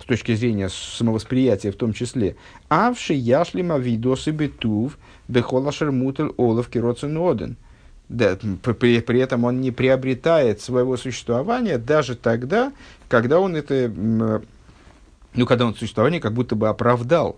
с 0.00 0.04
точки 0.04 0.34
зрения 0.34 0.68
самовосприятия 0.68 1.72
в 1.72 1.76
том 1.76 1.92
числе. 1.94 2.36
Авши 2.68 3.14
яшлима 3.14 3.78
видосы 3.78 4.30
бетув– 4.30 4.98
Бехолашер 5.30 5.92
мутель 5.92 6.32
олов 6.36 6.68
кироцен 6.68 7.16
оден. 7.16 7.56
Да, 8.08 8.36
при, 8.62 9.00
при 9.00 9.20
этом 9.20 9.44
он 9.44 9.60
не 9.60 9.70
приобретает 9.70 10.60
своего 10.60 10.96
существования 10.96 11.78
даже 11.78 12.16
тогда, 12.16 12.72
когда 13.08 13.38
он 13.38 13.54
это, 13.54 13.88
ну, 13.88 15.46
когда 15.46 15.66
он 15.66 15.76
существование 15.76 16.20
как 16.20 16.32
будто 16.32 16.56
бы 16.56 16.68
оправдал, 16.68 17.36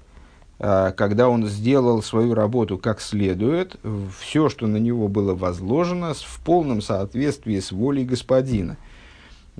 а, 0.58 0.92
когда 0.92 1.28
он 1.28 1.46
сделал 1.46 2.02
свою 2.02 2.32
работу 2.32 2.78
как 2.78 3.02
следует, 3.02 3.76
все, 4.18 4.48
что 4.48 4.66
на 4.66 4.78
него 4.78 5.08
было 5.08 5.34
возложено, 5.34 6.14
в 6.14 6.40
полном 6.42 6.80
соответствии 6.80 7.60
с 7.60 7.70
волей 7.70 8.06
господина. 8.06 8.78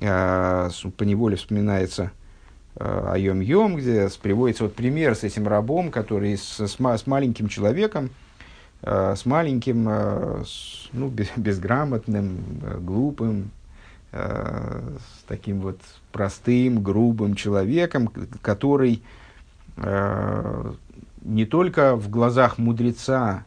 А, 0.01 0.71
по 0.97 1.03
неволе 1.03 1.37
вспоминается 1.37 2.12
а, 2.76 3.12
Айом 3.12 3.41
Йом, 3.41 3.76
где 3.76 4.09
приводится 4.21 4.64
вот 4.64 4.75
пример 4.75 5.14
с 5.14 5.25
этим 5.25 5.49
рабом, 5.49 5.91
который 5.91 6.37
с, 6.37 6.59
с, 6.59 6.76
с 6.79 7.07
маленьким 7.07 7.49
человеком, 7.49 8.11
Э, 8.83 9.14
с 9.17 9.25
маленьким, 9.26 9.88
э, 9.88 10.43
с, 10.45 10.88
ну, 10.93 11.09
без, 11.09 11.29
безграмотным, 11.37 12.38
э, 12.62 12.79
глупым, 12.79 13.50
с 14.14 15.25
таким 15.26 15.62
вот 15.62 15.81
простым, 16.11 16.83
грубым 16.83 17.35
человеком, 17.35 18.12
который 18.43 19.02
не 21.23 21.47
только 21.47 21.97
в 21.97 22.11
глазах 22.11 22.59
мудреца 22.59 23.45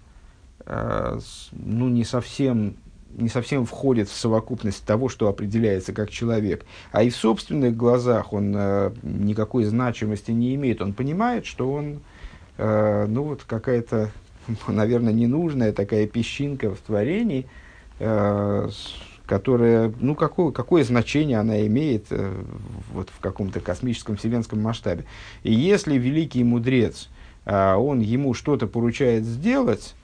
ну, 0.66 1.90
не 1.90 2.04
совсем 2.04 2.78
не 3.16 3.30
совсем 3.30 3.66
входит 3.66 4.10
в 4.10 4.16
совокупность 4.16 4.86
того, 4.86 5.10
что 5.10 5.28
определяется 5.28 5.94
как 5.94 6.10
человек, 6.10 6.66
а 6.92 7.04
и 7.04 7.10
в 7.10 7.16
собственных 7.16 7.76
глазах 7.76 8.34
он 8.34 8.52
никакой 9.04 9.64
значимости 9.64 10.32
не 10.32 10.56
имеет. 10.56 10.82
Он 10.82 10.94
понимает, 10.94 11.46
что 11.46 11.72
он, 11.72 12.02
ну 12.58 13.24
вот 13.24 13.44
какая-то 13.44 14.12
наверное, 14.68 15.14
ненужная 15.14 15.72
такая 15.74 16.08
песчинка 16.08 16.74
в 16.74 16.80
творении, 16.80 17.46
э, 18.00 18.70
которая, 19.26 19.94
ну, 20.00 20.16
какое, 20.16 20.52
какое 20.52 20.84
значение 20.84 21.40
она 21.40 21.66
имеет 21.68 22.08
э, 22.12 22.44
вот 22.94 23.10
в 23.10 23.20
каком-то 23.20 23.60
космическом 23.60 24.18
вселенском 24.18 24.62
масштабе. 24.62 25.06
И 25.44 25.54
если 25.54 25.98
великий 25.98 26.44
мудрец, 26.44 27.10
э, 27.46 27.74
он 27.74 28.00
ему 28.00 28.34
что-то 28.34 28.68
поручает 28.68 29.26
сделать, 29.26 29.96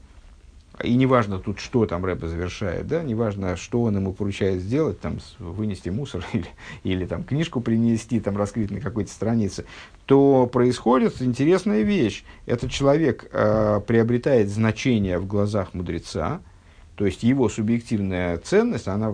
и 0.83 0.95
неважно 0.95 1.39
тут, 1.39 1.59
что 1.59 1.85
там 1.85 2.05
Рэба 2.05 2.27
завершает, 2.27 2.87
да, 2.87 3.03
неважно, 3.03 3.55
что 3.55 3.83
он 3.83 3.95
ему 3.97 4.13
поручает 4.13 4.61
сделать, 4.61 4.99
там, 4.99 5.19
вынести 5.39 5.89
мусор 5.89 6.25
или, 6.33 6.47
или 6.83 7.05
там 7.05 7.23
книжку 7.23 7.61
принести, 7.61 8.19
там, 8.19 8.37
раскрыть 8.37 8.71
на 8.71 8.79
какой-то 8.79 9.11
странице, 9.11 9.65
то 10.05 10.47
происходит 10.47 11.21
интересная 11.21 11.81
вещь. 11.81 12.23
Этот 12.45 12.71
человек 12.71 13.29
э, 13.31 13.81
приобретает 13.85 14.49
значение 14.49 15.19
в 15.19 15.27
глазах 15.27 15.73
мудреца, 15.73 16.41
то 16.95 17.05
есть 17.05 17.23
его 17.23 17.49
субъективная 17.49 18.37
ценность, 18.37 18.87
она 18.87 19.13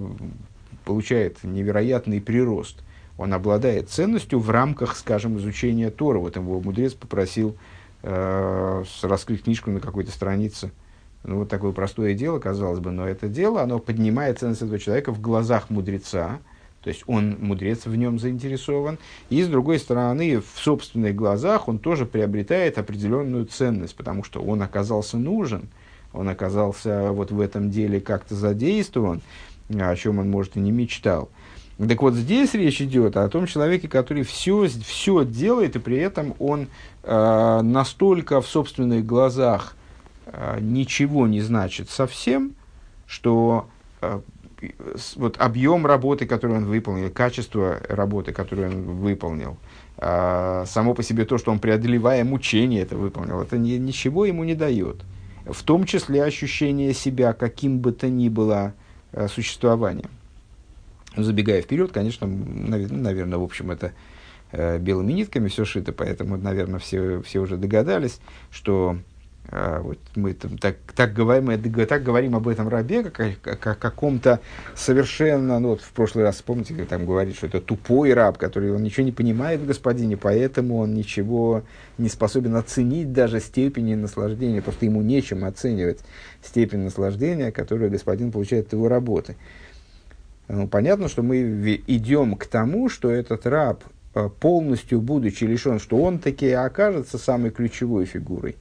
получает 0.86 1.44
невероятный 1.44 2.22
прирост. 2.22 2.84
Он 3.18 3.34
обладает 3.34 3.90
ценностью 3.90 4.40
в 4.40 4.50
рамках, 4.50 4.96
скажем, 4.96 5.38
изучения 5.38 5.90
Тора. 5.90 6.20
Вот 6.20 6.36
его 6.36 6.60
мудрец 6.60 6.94
попросил 6.94 7.58
э, 8.04 8.84
раскрыть 9.02 9.44
книжку 9.44 9.72
на 9.72 9.80
какой-то 9.80 10.12
странице– 10.12 10.72
ну, 11.24 11.40
вот 11.40 11.50
такое 11.50 11.72
простое 11.72 12.14
дело, 12.14 12.40
казалось 12.40 12.80
бы, 12.80 12.92
но 12.92 13.08
это 13.08 13.28
дело, 13.28 13.62
оно 13.62 13.80
поднимает 13.80 14.40
ценность 14.40 14.62
этого 14.62 14.80
человека 14.80 15.12
в 15.12 15.20
глазах 15.22 15.70
мудреца, 15.70 16.40
то 16.82 16.90
есть 16.90 17.04
он, 17.08 17.38
мудрец, 17.42 17.86
в 17.86 17.96
нем 17.96 18.18
заинтересован. 18.18 18.98
И, 19.30 19.44
с 19.44 19.48
другой 19.48 19.78
стороны, 19.78 20.40
в 20.40 20.58
собственных 20.58 21.16
глазах 21.16 21.68
он 21.68 21.80
тоже 21.80 22.06
приобретает 22.06 22.78
определенную 22.78 23.46
ценность, 23.46 23.96
потому 23.96 24.24
что 24.24 24.42
он 24.42 24.62
оказался 24.62 25.18
нужен, 25.18 25.68
он 26.14 26.30
оказался 26.30 27.12
вот 27.12 27.32
в 27.32 27.42
этом 27.42 27.72
деле 27.72 28.00
как-то 28.00 28.36
задействован, 28.36 29.22
о 29.70 29.96
чем 29.98 30.20
он, 30.20 30.30
может, 30.30 30.56
и 30.56 30.62
не 30.62 30.72
мечтал. 30.72 31.30
Так 31.78 32.02
вот, 32.02 32.16
здесь 32.16 32.54
речь 32.56 32.82
идет 32.82 33.18
о 33.18 33.30
том 33.30 33.46
человеке, 33.46 33.88
который 33.88 34.24
все, 34.24 34.68
все 34.68 35.24
делает, 35.24 35.76
и 35.76 35.80
при 35.80 35.98
этом 35.98 36.34
он 36.40 36.68
э, 37.04 37.62
настолько 37.62 38.42
в 38.42 38.48
собственных 38.48 39.06
глазах 39.06 39.76
ничего 40.60 41.28
не 41.28 41.42
значит 41.42 41.90
совсем, 41.90 42.56
что 43.08 43.68
э, 44.02 44.20
вот 45.16 45.38
объем 45.38 45.86
работы, 45.86 46.26
который 46.26 46.58
он 46.58 46.66
выполнил, 46.66 47.10
качество 47.12 47.80
работы, 47.88 48.34
которую 48.34 48.70
он 48.70 48.84
выполнил, 48.98 49.58
э, 49.98 50.66
само 50.68 50.94
по 50.94 51.04
себе 51.04 51.26
то, 51.26 51.38
что 51.38 51.52
он, 51.52 51.60
преодолевая 51.60 52.24
мучения, 52.24 52.82
это 52.82 52.96
выполнил, 52.96 53.42
это 53.42 53.58
ничего 53.58 54.26
ему 54.26 54.44
не 54.44 54.56
дает. 54.56 54.98
В 55.46 55.64
том 55.64 55.86
числе 55.86 56.24
ощущение 56.24 56.94
себя 56.94 57.34
каким 57.34 57.80
бы 57.80 57.92
то 57.92 58.10
ни 58.10 58.30
было 58.30 58.74
э, 59.12 59.28
существованием. 59.28 60.10
Забегая 61.16 61.62
вперед, 61.62 61.92
конечно, 61.92 62.28
наверное, 62.28 63.40
в 63.40 63.44
общем, 63.44 63.72
это 63.72 63.94
э, 64.52 64.78
белыми 64.78 65.14
нитками 65.14 65.48
все 65.48 65.66
шито, 65.66 65.92
поэтому, 65.94 66.38
наверное, 66.38 66.80
все, 66.80 67.22
все 67.22 67.40
уже 67.40 67.58
догадались, 67.58 68.20
что 68.52 68.98
э, 68.98 69.17
вот 69.52 69.98
мы 70.16 70.34
там, 70.34 70.58
так, 70.58 70.76
так, 70.94 71.14
говорим, 71.14 71.46
мы, 71.46 71.58
так 71.58 72.04
говорим 72.04 72.36
об 72.36 72.48
этом 72.48 72.68
рабе, 72.68 73.04
как, 73.04 73.40
как 73.42 73.68
о 73.68 73.76
каком-то 73.76 74.42
совершенно, 74.76 75.60
ну 75.60 75.70
вот 75.70 75.82
в 75.82 75.92
прошлый 75.94 76.26
раз, 76.26 76.42
помните, 76.42 76.74
как 76.74 76.88
там 76.88 77.06
говорит, 77.06 77.36
что 77.36 77.48
это 77.48 77.62
тупой 77.62 78.14
раб, 78.14 78.38
который 78.38 78.74
он 78.74 78.84
ничего 78.84 79.06
не 79.06 79.14
понимает 79.14 79.62
в 79.62 79.66
господине, 79.66 80.18
поэтому 80.18 80.80
он 80.80 80.94
ничего 80.94 81.64
не 81.98 82.10
способен 82.10 82.56
оценить 82.56 83.14
даже 83.14 83.40
степени 83.40 83.96
наслаждения, 83.96 84.62
просто 84.62 84.86
ему 84.86 85.02
нечем 85.02 85.46
оценивать 85.46 86.00
степень 86.44 86.80
наслаждения, 86.80 87.52
которую 87.52 87.90
господин 87.90 88.32
получает 88.32 88.68
от 88.68 88.74
его 88.74 88.88
работы. 88.88 89.36
Ну, 90.48 90.68
понятно, 90.68 91.10
что 91.10 91.24
мы 91.24 91.82
идем 91.88 92.36
к 92.36 92.46
тому, 92.46 92.90
что 92.90 93.10
этот 93.10 93.46
раб, 93.46 93.84
э, 94.16 94.30
полностью 94.40 95.02
будучи 95.02 95.44
лишен, 95.44 95.80
что 95.80 95.98
он 95.98 96.20
таки 96.20 96.50
окажется 96.50 97.18
самой 97.18 97.52
ключевой 97.52 98.06
фигурой, 98.06 98.56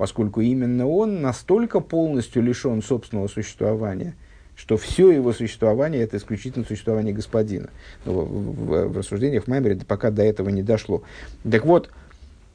поскольку 0.00 0.40
именно 0.40 0.88
он 0.88 1.20
настолько 1.20 1.80
полностью 1.80 2.42
лишен 2.42 2.82
собственного 2.82 3.28
существования, 3.28 4.14
что 4.56 4.78
все 4.78 5.10
его 5.10 5.34
существование– 5.34 6.00
это 6.02 6.16
исключительно 6.16 6.64
существование 6.64 7.12
господина. 7.12 7.68
Ну, 8.06 8.14
в, 8.14 8.24
в, 8.24 8.88
в 8.88 8.96
рассуждениях 8.96 9.46
Маймере 9.46 9.76
пока 9.86 10.10
до 10.10 10.22
этого 10.22 10.48
не 10.48 10.62
дошло. 10.62 11.02
Так 11.42 11.66
вот, 11.66 11.90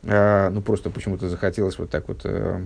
э, 0.01 0.49
ну 0.49 0.63
просто 0.63 0.89
почему-то 0.89 1.29
захотелось 1.29 1.77
вот 1.77 1.91
так 1.91 2.07
вот 2.07 2.21
э, 2.23 2.65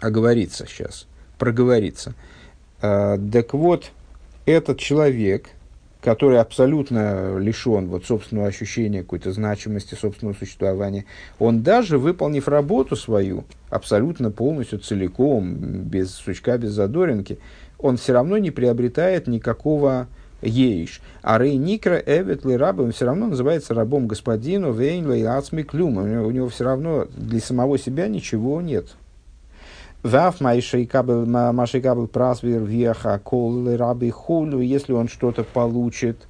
оговориться 0.00 0.64
сейчас, 0.66 1.06
проговориться. 1.36 2.14
Э, 2.80 3.18
так 3.30 3.52
вот, 3.52 3.90
этот 4.46 4.78
человек, 4.78 5.50
который 6.00 6.38
абсолютно 6.38 7.38
лишен 7.38 7.88
вот, 7.88 8.04
собственного 8.04 8.48
ощущения 8.48 9.02
какой-то 9.02 9.32
значимости 9.32 9.94
собственного 9.94 10.34
существования, 10.34 11.04
он 11.38 11.62
даже, 11.62 11.98
выполнив 11.98 12.46
работу 12.48 12.96
свою, 12.96 13.44
абсолютно 13.68 14.30
полностью, 14.30 14.78
целиком, 14.78 15.54
без 15.54 16.12
сучка, 16.12 16.56
без 16.58 16.70
задоринки, 16.70 17.38
он 17.78 17.96
все 17.96 18.12
равно 18.12 18.38
не 18.38 18.50
приобретает 18.50 19.26
никакого 19.26 20.08
ейш. 20.42 21.00
А 21.22 21.38
рей 21.38 21.56
никра 21.56 22.00
эвет 22.04 22.44
ли 22.44 22.56
раб, 22.56 22.78
он 22.80 22.92
все 22.92 23.06
равно 23.06 23.26
называется 23.26 23.74
рабом 23.74 24.06
господину, 24.06 24.72
вейн 24.72 25.10
лей 25.10 25.26
ацми 25.26 25.62
клюм. 25.62 25.98
У 25.98 26.30
него 26.30 26.48
все 26.48 26.64
равно 26.64 27.06
для 27.16 27.40
самого 27.40 27.78
себя 27.78 28.08
ничего 28.08 28.60
нет. 28.60 28.94
Ваф 30.02 30.40
Машейкабл 30.40 32.06
Прасвер 32.06 32.62
Веха 32.62 33.20
Кол 33.22 33.76
Раби 33.76 34.10
Хулю, 34.10 34.60
если 34.60 34.92
он 34.92 35.08
что-то 35.08 35.42
получит, 35.42 36.28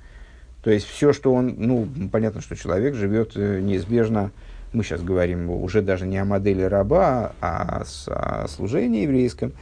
то 0.62 0.70
есть 0.70 0.86
все, 0.86 1.12
что 1.12 1.34
он, 1.34 1.54
ну, 1.58 1.86
понятно, 2.10 2.40
что 2.40 2.56
человек 2.56 2.94
живет 2.94 3.32
э, 3.36 3.60
неизбежно, 3.60 4.30
мы 4.72 4.84
сейчас 4.84 5.02
говорим 5.02 5.50
уже 5.50 5.82
даже 5.82 6.06
не 6.06 6.18
о 6.18 6.24
модели 6.24 6.62
раба, 6.62 7.32
а 7.40 7.84
о 8.06 8.48
служении 8.48 9.02
еврейском. 9.02 9.52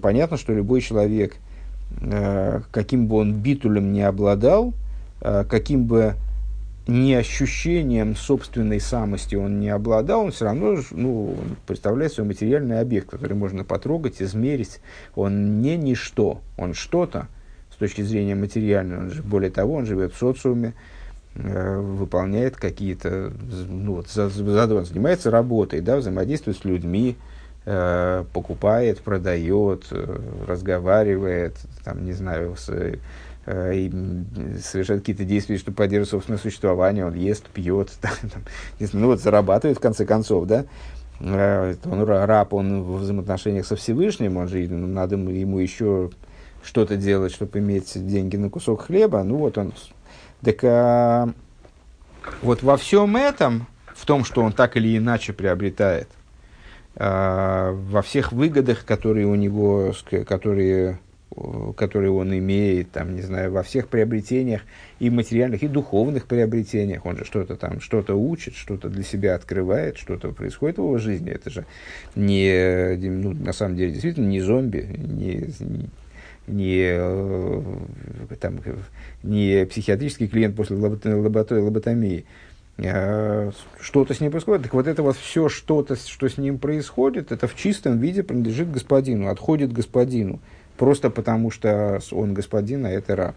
Понятно, 0.00 0.36
что 0.36 0.52
любой 0.52 0.80
человек, 0.80 1.36
э, 2.00 2.60
каким 2.70 3.06
бы 3.06 3.16
он 3.16 3.34
битулем 3.34 3.92
не 3.92 4.02
обладал, 4.02 4.74
э, 5.20 5.44
каким 5.48 5.84
бы 5.84 6.14
ни 6.86 7.12
ощущением 7.14 8.14
собственной 8.14 8.80
самости 8.80 9.34
он 9.34 9.58
не 9.58 9.68
обладал, 9.68 10.22
он 10.24 10.30
все 10.30 10.44
равно 10.44 10.76
ну, 10.92 11.36
представляет 11.66 12.12
свой 12.12 12.26
материальный 12.28 12.80
объект, 12.80 13.10
который 13.10 13.34
можно 13.34 13.64
потрогать, 13.64 14.22
измерить. 14.22 14.80
Он 15.14 15.60
не 15.60 15.76
ничто, 15.76 16.40
он 16.56 16.74
что-то 16.74 17.26
с 17.72 17.76
точки 17.76 18.02
зрения 18.02 18.34
материальной. 18.34 18.98
Он 18.98 19.10
же, 19.10 19.22
более 19.22 19.50
того, 19.50 19.74
он 19.74 19.86
живет 19.86 20.14
в 20.14 20.18
социуме, 20.18 20.74
э, 21.34 21.76
выполняет 21.78 22.56
какие-то, 22.56 23.32
ну, 23.68 23.96
вот, 23.96 24.08
за, 24.08 24.28
за, 24.28 24.74
он 24.74 24.86
занимается 24.86 25.30
работой, 25.30 25.80
да, 25.80 25.96
взаимодействует 25.96 26.56
с 26.56 26.64
людьми, 26.64 27.16
э, 27.64 28.24
покупает, 28.32 29.00
продает, 29.00 29.86
э, 29.90 30.18
разговаривает, 30.46 31.56
там, 31.84 32.04
не 32.04 32.12
знаю, 32.12 32.54
с 32.56 32.70
и 33.46 33.92
совершает 34.60 35.00
какие-то 35.00 35.24
действия, 35.24 35.56
чтобы 35.56 35.76
поддерживать 35.76 36.10
собственное 36.10 36.38
существование, 36.38 37.06
он 37.06 37.14
ест, 37.14 37.46
пьет, 37.46 37.92
там, 38.00 38.12
ну 38.92 39.06
вот 39.06 39.20
зарабатывает 39.20 39.78
в 39.78 39.80
конце 39.80 40.04
концов, 40.04 40.46
да, 40.46 40.64
э, 41.20 41.76
он 41.84 42.02
раб, 42.02 42.54
он 42.54 42.82
в 42.82 42.96
взаимоотношениях 42.98 43.66
со 43.66 43.76
Всевышним, 43.76 44.36
он 44.36 44.48
же, 44.48 44.66
ну, 44.68 44.86
надо 44.86 45.16
ему 45.16 45.58
еще 45.58 46.10
что-то 46.64 46.96
делать, 46.96 47.32
чтобы 47.32 47.60
иметь 47.60 47.92
деньги 47.94 48.36
на 48.36 48.50
кусок 48.50 48.82
хлеба, 48.82 49.22
ну 49.22 49.36
вот 49.36 49.56
он, 49.58 49.72
так 50.42 50.64
а, 50.64 51.28
вот 52.42 52.62
во 52.62 52.76
всем 52.76 53.16
этом, 53.16 53.68
в 53.94 54.04
том, 54.04 54.24
что 54.24 54.42
он 54.42 54.52
так 54.52 54.76
или 54.76 54.98
иначе 54.98 55.32
приобретает, 55.32 56.08
а, 56.96 57.72
во 57.72 58.02
всех 58.02 58.32
выгодах, 58.32 58.84
которые 58.84 59.26
у 59.26 59.36
него, 59.36 59.92
которые 60.26 60.98
которые 61.76 62.10
он 62.10 62.36
имеет, 62.36 62.90
там, 62.92 63.14
не 63.14 63.22
знаю, 63.22 63.52
во 63.52 63.62
всех 63.62 63.88
приобретениях, 63.88 64.62
и 64.98 65.10
материальных, 65.10 65.62
и 65.62 65.68
духовных 65.68 66.26
приобретениях. 66.26 67.04
Он 67.04 67.16
же 67.16 67.24
что-то 67.24 67.56
там, 67.56 67.80
что-то 67.80 68.14
учит, 68.14 68.54
что-то 68.54 68.88
для 68.88 69.02
себя 69.02 69.34
открывает, 69.34 69.98
что-то 69.98 70.32
происходит 70.32 70.78
в 70.78 70.82
его 70.82 70.98
жизни. 70.98 71.30
Это 71.30 71.50
же 71.50 71.66
не, 72.14 72.96
ну, 72.96 73.32
на 73.32 73.52
самом 73.52 73.76
деле, 73.76 73.92
действительно 73.92 74.26
не 74.26 74.40
зомби, 74.40 74.88
не, 74.96 75.50
не, 76.46 76.94
э, 76.96 77.62
там, 78.40 78.60
не 79.22 79.66
психиатрический 79.66 80.28
клиент 80.28 80.56
после 80.56 80.76
лоботомии. 80.76 82.24
А 82.78 83.50
что-то 83.80 84.14
с 84.14 84.20
ним 84.20 84.30
происходит. 84.30 84.64
Так 84.64 84.74
вот 84.74 84.86
это 84.86 85.02
вот 85.02 85.16
все 85.16 85.48
что-то, 85.48 85.96
что 85.96 86.28
с 86.28 86.36
ним 86.36 86.58
происходит, 86.58 87.32
это 87.32 87.46
в 87.46 87.54
чистом 87.54 87.98
виде 87.98 88.22
принадлежит 88.22 88.70
господину, 88.70 89.28
отходит 89.28 89.72
господину 89.72 90.40
просто 90.76 91.10
потому 91.10 91.50
что 91.50 92.00
он 92.12 92.34
господин, 92.34 92.86
а 92.86 92.90
это 92.90 93.16
раб. 93.16 93.36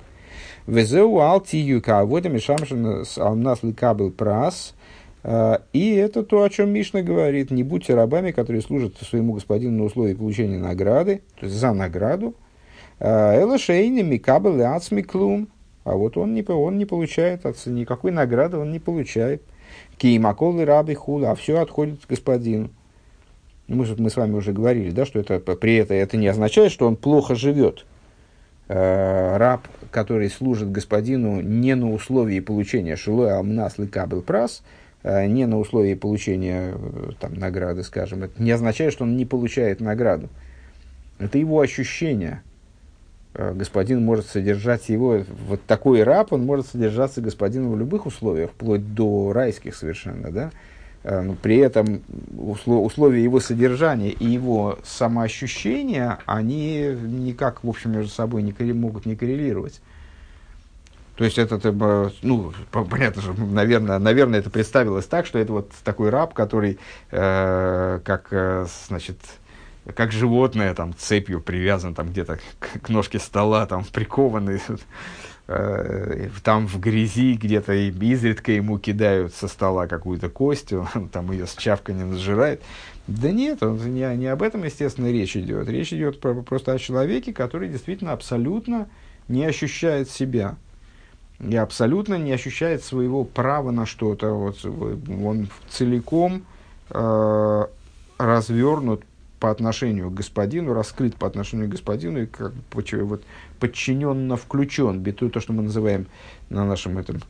Везеу 0.67 1.19
алтиюка, 1.19 2.05
вот 2.05 2.25
и 2.25 2.29
мешамшин 2.29 3.03
алмнас 3.17 3.63
ликабл 3.63 4.11
прас. 4.11 4.75
А, 5.23 5.63
и 5.73 5.95
это 5.95 6.23
то, 6.23 6.43
о 6.43 6.49
чем 6.49 6.69
Мишна 6.69 7.01
говорит. 7.01 7.51
Не 7.51 7.63
будьте 7.63 7.95
рабами, 7.95 8.31
которые 8.31 8.61
служат 8.61 8.95
своему 8.97 9.33
господину 9.33 9.79
на 9.79 9.83
условии 9.85 10.13
получения 10.13 10.59
награды, 10.59 11.21
то 11.39 11.45
есть 11.45 11.57
за 11.57 11.73
награду. 11.73 12.35
А, 12.99 13.41
Элашейни 13.41 14.01
микабл 14.01 14.61
ацмиклум. 14.61 15.49
А 15.85 15.95
вот 15.95 16.17
он 16.17 16.35
не, 16.35 16.43
он 16.47 16.77
не 16.77 16.85
получает, 16.85 17.43
никакой 17.65 18.11
награды 18.11 18.57
он 18.57 18.71
не 18.71 18.79
получает. 18.79 19.41
Киимакол 19.97 20.59
и 20.59 20.65
раби 20.65 20.93
хула, 20.93 21.31
а 21.31 21.35
все 21.35 21.59
отходит 21.59 22.05
к 22.05 22.09
господину 22.09 22.69
мы, 23.69 23.87
мы 23.97 24.09
с 24.09 24.17
вами 24.17 24.33
уже 24.33 24.51
говорили, 24.51 24.91
да, 24.91 25.05
что 25.05 25.19
это, 25.19 25.39
при 25.39 25.75
этом 25.75 25.97
это 25.97 26.17
не 26.17 26.27
означает, 26.27 26.71
что 26.71 26.87
он 26.87 26.95
плохо 26.95 27.35
живет. 27.35 27.85
Э, 28.67 29.37
раб, 29.37 29.67
который 29.91 30.29
служит 30.29 30.71
господину 30.71 31.41
не 31.41 31.75
на 31.75 31.91
условии 31.91 32.39
получения 32.39 32.95
шилой 32.95 33.37
амнас 33.37 33.75
кабел 33.91 34.21
прас, 34.21 34.63
э, 35.03 35.25
не 35.27 35.45
на 35.45 35.57
условии 35.57 35.93
получения 35.95 36.73
э, 36.75 37.11
там, 37.19 37.35
награды, 37.35 37.83
скажем, 37.83 38.23
это 38.23 38.41
не 38.41 38.51
означает, 38.51 38.93
что 38.93 39.05
он 39.05 39.17
не 39.17 39.25
получает 39.25 39.79
награду. 39.79 40.29
Это 41.19 41.37
его 41.37 41.61
ощущение. 41.61 42.43
Э, 43.33 43.53
господин 43.53 44.03
может 44.03 44.27
содержать 44.27 44.89
его, 44.89 45.23
вот 45.47 45.61
такой 45.65 46.03
раб, 46.03 46.33
он 46.33 46.45
может 46.45 46.67
содержаться 46.67 47.21
господином 47.21 47.73
в 47.73 47.79
любых 47.79 48.05
условиях, 48.05 48.51
вплоть 48.51 48.93
до 48.93 49.33
райских 49.33 49.75
совершенно, 49.75 50.31
да, 50.31 50.51
при 51.41 51.57
этом 51.57 52.01
условия 52.37 53.23
его 53.23 53.39
содержания 53.39 54.11
и 54.11 54.25
его 54.25 54.79
самоощущения, 54.83 56.19
они 56.25 56.95
никак, 57.01 57.63
в 57.63 57.69
общем, 57.69 57.91
между 57.93 58.11
собой 58.11 58.43
не, 58.43 58.73
могут 58.73 59.05
не 59.05 59.15
коррелировать. 59.15 59.81
То 61.19 61.25
есть 61.25 61.37
это, 61.37 61.59
ну, 62.21 62.53
понятно 62.71 63.21
же, 63.21 63.33
наверное, 63.37 63.99
наверное, 63.99 64.39
это 64.39 64.49
представилось 64.49 65.05
так, 65.05 65.25
что 65.25 65.37
это 65.37 65.51
вот 65.51 65.71
такой 65.83 66.09
раб, 66.09 66.33
который, 66.33 66.79
э, 67.11 67.99
как, 68.05 68.27
э, 68.31 68.65
значит, 68.87 69.17
как 69.95 70.13
животное, 70.13 70.73
там, 70.73 70.93
цепью 70.97 71.41
привязан 71.41 71.93
там 71.93 72.07
где-то 72.07 72.39
к, 72.59 72.81
к 72.83 72.89
ножке 72.89 73.19
стола, 73.19 73.65
там, 73.65 73.83
прикованный, 73.83 74.61
э, 74.65 74.77
там 76.43 76.67
в 76.67 76.79
грязи 76.79 77.33
где-то 77.33 77.73
изредка 77.73 78.51
ему 78.51 78.77
кидают 78.77 79.33
со 79.33 79.47
стола 79.47 79.87
какую-то 79.87 80.29
кость, 80.29 80.73
он 80.95 81.09
там 81.09 81.31
ее 81.31 81.47
с 81.47 81.55
чавканием 81.55 82.15
сжирает. 82.15 82.61
Да 83.07 83.31
нет, 83.31 83.63
он, 83.63 83.77
не, 83.93 84.15
не 84.17 84.27
об 84.27 84.43
этом, 84.43 84.63
естественно, 84.63 85.11
речь 85.11 85.35
идет. 85.35 85.67
Речь 85.67 85.91
идет 85.91 86.21
про, 86.21 86.35
просто 86.35 86.73
о 86.73 86.77
человеке, 86.77 87.33
который 87.33 87.67
действительно 87.67 88.13
абсолютно 88.13 88.87
не 89.27 89.45
ощущает 89.45 90.11
себя. 90.11 90.55
И 91.39 91.55
абсолютно 91.55 92.15
не 92.15 92.31
ощущает 92.31 92.83
своего 92.83 93.23
права 93.23 93.71
на 93.71 93.87
что-то. 93.87 94.33
Вот, 94.33 94.63
он 94.63 95.49
целиком 95.69 96.43
э, 96.91 97.65
развернут 98.19 99.03
по 99.39 99.49
отношению 99.51 100.09
к 100.09 100.15
господину, 100.15 100.73
раскрыт 100.73 101.15
по 101.15 101.27
отношению 101.27 101.67
к 101.67 101.71
господину 101.71 102.23
и 102.23 102.25
как 102.25 102.53
вот, 102.73 103.23
подчиненно 103.59 104.35
включен, 104.35 104.99
биту, 104.99 105.29
то, 105.29 105.39
что 105.39 105.53
мы 105.53 105.63
называем 105.63 106.07
на 106.49 106.65
нашем 106.65 106.97
этом 106.97 107.21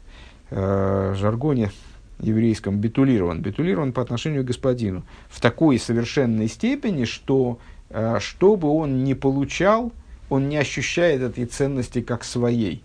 э, 0.50 1.14
жаргоне 1.16 1.72
еврейском, 2.20 2.80
битулирован, 2.80 3.42
битулирован 3.42 3.94
по 3.94 4.02
отношению 4.02 4.44
к 4.44 4.48
господину. 4.48 5.04
В 5.30 5.40
такой 5.40 5.80
совершенной 5.80 6.48
степени, 6.48 7.06
что 7.06 7.60
э, 7.90 8.18
что 8.20 8.56
бы 8.56 8.70
он 8.70 9.04
ни 9.04 9.14
получал, 9.14 9.92
он 10.30 10.50
не 10.50 10.58
ощущает 10.58 11.22
этой 11.22 11.46
ценности 11.46 12.02
как 12.02 12.24
своей. 12.24 12.84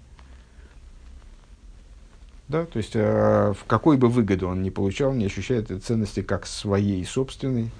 Да, 2.48 2.66
то 2.66 2.76
есть, 2.76 2.94
э, 2.94 3.54
в 3.58 3.64
какой 3.66 3.96
бы 3.96 4.08
выгоду 4.08 4.48
он 4.48 4.62
ни 4.62 4.68
получал, 4.68 5.14
не 5.14 5.24
ощущает 5.24 5.70
этой 5.70 5.80
ценности 5.80 6.20
как 6.20 6.46
своей 6.46 7.02
собственной. 7.04 7.70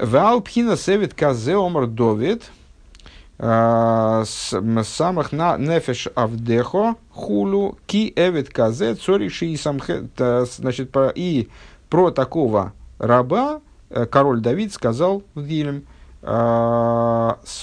Валпхина 0.00 0.76
севит 0.76 1.12
казе 1.12 1.54
омар 1.54 1.86
довид 1.86 2.44
э, 3.38 4.24
самых 4.24 5.32
на 5.32 5.58
нефеш 5.58 6.08
авдехо 6.14 6.96
хулу 7.10 7.78
ки 7.86 8.12
эвид 8.16 8.48
казе 8.48 8.94
цориши 8.94 9.46
и 9.46 9.56
самхе. 9.56 10.08
Значит, 10.16 10.90
про, 10.90 11.10
и 11.10 11.48
про 11.90 12.10
такого 12.10 12.72
раба 12.98 13.60
э, 13.90 14.06
король 14.06 14.40
Давид 14.40 14.72
сказал 14.72 15.24
в 15.34 15.44
Гилем, 15.44 15.84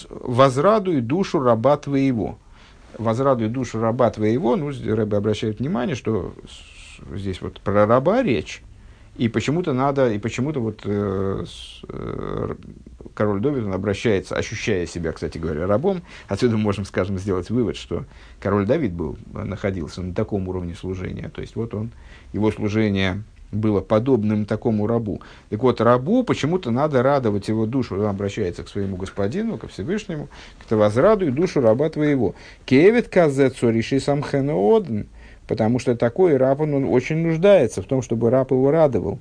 возрадуй 0.10 1.00
душу 1.00 1.40
раба 1.40 1.78
твоего 1.78 2.38
возрадуй 3.00 3.48
душу 3.48 3.80
раба 3.80 4.10
твоего, 4.12 4.56
ну, 4.56 4.70
Рэбе 4.70 5.18
обращает 5.18 5.60
внимание, 5.60 5.96
что 5.96 6.34
здесь 7.16 7.42
вот 7.42 7.60
про 7.62 7.86
раба 7.86 8.22
речь, 8.22 8.62
и 9.18 9.28
почему-то 9.28 9.74
надо, 9.74 10.12
и 10.12 10.20
почему-то 10.20 10.60
вот 10.62 10.82
э, 10.86 11.44
с, 11.46 11.82
э, 11.90 12.56
король 13.14 13.42
Довид, 13.42 13.66
он 13.66 13.74
обращается, 13.74 14.36
ощущая 14.36 14.86
себя, 14.86 15.12
кстати 15.12 15.38
говоря, 15.38 15.68
рабом, 15.68 16.04
отсюда 16.28 16.56
мы 16.56 16.64
можем, 16.64 16.86
скажем, 16.86 17.18
сделать 17.18 17.50
вывод, 17.50 17.76
что 17.76 18.06
король 18.40 18.66
Давид 18.66 18.94
был, 18.94 19.18
находился 19.34 20.02
на 20.02 20.14
таком 20.14 20.48
уровне 20.48 20.76
служения, 20.76 21.30
то 21.30 21.42
есть 21.42 21.56
вот 21.56 21.74
он, 21.74 21.92
его 22.32 22.52
служение 22.52 23.24
было 23.52 23.82
подобным 23.82 24.46
такому 24.46 24.88
рабу. 24.88 25.22
Так 25.50 25.62
вот, 25.64 25.82
рабу 25.82 26.24
почему-то 26.24 26.72
надо 26.72 27.02
радовать 27.02 27.48
его 27.48 27.66
душу. 27.66 27.96
Он 27.96 28.06
обращается 28.06 28.64
к 28.64 28.70
своему 28.70 28.96
господину, 28.96 29.58
ко 29.58 29.68
Всевышнему, 29.68 30.30
кто 30.60 30.78
возрадуй 30.78 31.32
душу 31.32 31.62
раба 31.62 31.90
твоего. 31.90 32.36
Кевит 32.66 33.08
казе 33.08 33.50
цориши 33.50 34.00
самхена 34.00 34.54
одн, 34.54 35.02
потому 35.48 35.80
что 35.80 35.96
такой 35.96 36.38
раб, 36.38 36.62
он, 36.62 36.74
он 36.74 36.86
очень 36.86 37.18
нуждается 37.18 37.82
в 37.82 37.86
том, 37.86 38.02
чтобы 38.02 38.30
раб 38.30 38.52
его 38.52 38.70
радовал. 38.72 39.20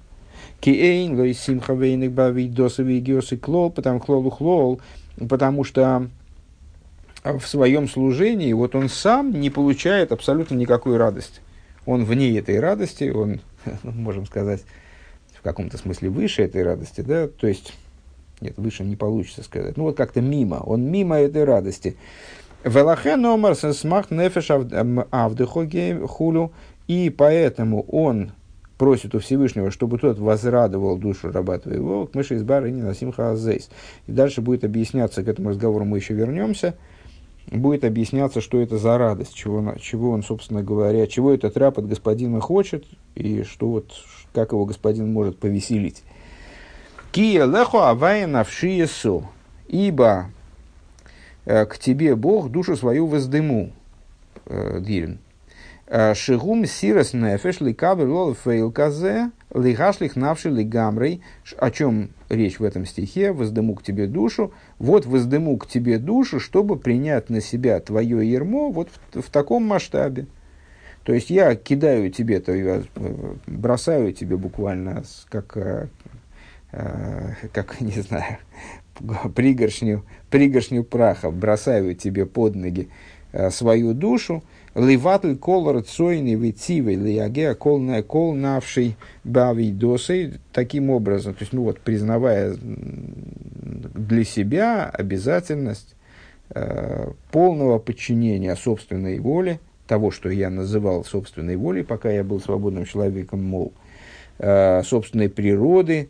Киэйн 0.60 1.16
лой 1.16 1.34
симха 1.34 1.74
вейник 1.74 2.10
бави 2.12 2.48
досови 2.48 3.00
гиосы 3.00 3.36
клол, 3.36 3.70
потому 3.70 4.00
хлолу 4.00 4.30
хлол, 4.30 4.80
потому 5.28 5.64
что 5.64 6.08
в 7.24 7.40
своем 7.46 7.88
служении 7.88 8.52
вот 8.52 8.74
он 8.74 8.88
сам 8.88 9.30
не 9.30 9.50
получает 9.50 10.12
абсолютно 10.12 10.54
никакой 10.54 10.96
радости. 10.96 11.40
Он 11.86 12.04
вне 12.04 12.36
этой 12.38 12.60
радости, 12.60 13.10
он 13.10 13.40
можем 13.82 14.26
сказать, 14.26 14.62
в 15.34 15.42
каком-то 15.42 15.78
смысле 15.78 16.10
выше 16.10 16.42
этой 16.42 16.62
радости, 16.62 17.00
да, 17.00 17.28
то 17.28 17.46
есть, 17.46 17.72
нет, 18.40 18.54
выше 18.56 18.84
не 18.84 18.96
получится 18.96 19.42
сказать, 19.42 19.76
ну 19.76 19.84
вот 19.84 19.96
как-то 19.96 20.20
мимо, 20.20 20.56
он 20.56 20.82
мимо 20.90 21.16
этой 21.16 21.44
радости. 21.44 21.96
Велахе 22.64 23.16
номер 23.16 23.54
смах 23.54 24.10
нефеш 24.10 24.50
авдыхо 24.50 25.68
хулю, 26.08 26.52
и 26.88 27.08
поэтому 27.10 27.82
он 27.82 28.32
просит 28.78 29.14
у 29.14 29.18
Всевышнего, 29.18 29.70
чтобы 29.70 29.98
тот 29.98 30.18
возрадовал 30.18 30.96
душу 30.96 31.30
раба 31.30 31.58
твоего, 31.58 32.06
к 32.06 32.14
мыши 32.14 32.36
из 32.36 32.44
бары 32.44 32.70
не 32.70 32.80
насим 32.80 33.12
хазейс. 33.12 33.68
И 34.06 34.12
дальше 34.12 34.40
будет 34.40 34.64
объясняться, 34.64 35.22
к 35.22 35.28
этому 35.28 35.50
разговору 35.50 35.84
мы 35.84 35.98
еще 35.98 36.14
вернемся, 36.14 36.74
будет 37.50 37.84
объясняться, 37.84 38.40
что 38.40 38.60
это 38.60 38.78
за 38.78 38.98
радость, 38.98 39.34
чего, 39.34 39.74
чего 39.80 40.10
он, 40.10 40.22
собственно 40.22 40.62
говоря, 40.62 41.06
чего 41.06 41.32
этот 41.32 41.56
раб 41.56 41.78
от 41.78 41.88
господина 41.88 42.40
хочет, 42.40 42.84
и 43.14 43.42
что 43.42 43.68
вот, 43.68 43.92
как 44.32 44.52
его 44.52 44.64
господин 44.64 45.12
может 45.12 45.38
повеселить. 45.38 46.02
כי 47.12 47.46
אליך 47.46 47.90
הוי' 47.90 48.26
נפשי 48.26 48.77
אשא, 48.77 49.28
ибо 49.66 50.26
э, 51.46 51.64
к 51.64 51.78
тебе 51.78 52.14
Бог 52.14 52.50
душу 52.50 52.76
свою 52.76 53.06
воздыму, 53.06 53.72
э, 54.46 54.80
Дирин. 54.80 55.18
Э, 55.86 56.14
שהוא 56.14 56.66
מסירות 56.66 57.14
נפש 57.14 57.60
לקבל 57.60 58.06
עול 58.06 58.34
באופן 58.34 58.70
כזה 58.70 59.30
להשליך 59.60 60.16
נפשו 60.16 60.50
לגמרי. 60.50 61.22
О 61.56 61.70
чем 61.70 62.10
речь 62.28 62.58
в 62.58 62.64
этом 62.64 62.86
стихе? 62.86 63.32
Воздыму 63.32 63.74
к 63.74 63.82
тебе 63.82 64.06
душу. 64.06 64.52
Вот 64.78 65.06
воздыму 65.06 65.56
к 65.56 65.66
тебе 65.66 65.98
душу, 65.98 66.40
чтобы 66.40 66.76
принять 66.76 67.30
на 67.30 67.40
себя 67.40 67.80
твое 67.80 68.28
ярмо 68.30 68.70
вот 68.70 68.88
в, 69.12 69.22
в 69.22 69.30
таком 69.30 69.64
масштабе. 69.64 70.26
То 71.04 71.14
есть 71.14 71.30
я 71.30 71.54
кидаю 71.54 72.10
тебе, 72.10 72.40
то 72.40 72.52
я 72.52 72.82
э, 72.94 73.34
бросаю 73.46 74.12
тебе 74.12 74.36
буквально 74.36 75.04
как, 75.28 75.56
э, 75.56 75.88
как 77.52 77.80
не 77.80 78.02
знаю, 78.02 78.38
пригоршню, 79.34 80.04
пригоршню 80.30 80.84
праха, 80.84 81.30
бросаю 81.30 81.94
тебе 81.94 82.26
под 82.26 82.56
ноги 82.56 82.88
свою 83.50 83.92
душу, 83.94 84.42
Ливатль 84.78 85.34
колор 85.34 85.82
цойный 85.82 86.34
витивый 86.34 86.94
лиагеа 86.94 87.54
кол 87.54 87.82
кол 88.06 88.34
навший 88.34 88.96
бави 89.24 89.72
досой. 89.72 90.34
Таким 90.52 90.90
образом, 90.90 91.34
то 91.34 91.42
есть, 91.42 91.52
ну 91.52 91.64
вот, 91.64 91.80
признавая 91.80 92.54
для 92.60 94.24
себя 94.24 94.84
обязательность 94.88 95.96
э, 96.50 97.10
полного 97.32 97.78
подчинения 97.80 98.54
собственной 98.54 99.18
воле, 99.18 99.58
того, 99.88 100.12
что 100.12 100.28
я 100.28 100.48
называл 100.48 101.04
собственной 101.04 101.56
волей, 101.56 101.82
пока 101.82 102.10
я 102.10 102.22
был 102.22 102.40
свободным 102.40 102.84
человеком, 102.84 103.42
мол, 103.42 103.72
э, 104.38 104.82
собственной 104.84 105.28
природы, 105.28 106.08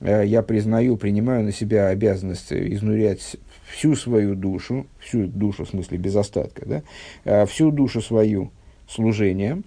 э, 0.00 0.22
я 0.24 0.42
признаю, 0.42 0.96
принимаю 0.96 1.42
на 1.42 1.52
себя 1.52 1.88
обязанность 1.88 2.52
изнурять 2.52 3.36
всю 3.70 3.94
свою 3.94 4.34
душу, 4.34 4.86
всю 4.98 5.26
душу 5.26 5.64
в 5.64 5.68
смысле 5.68 5.98
без 5.98 6.16
остатка, 6.16 6.66
да, 6.66 6.82
а, 7.24 7.46
всю 7.46 7.70
душу 7.70 8.00
свою 8.00 8.50
служением, 8.88 9.64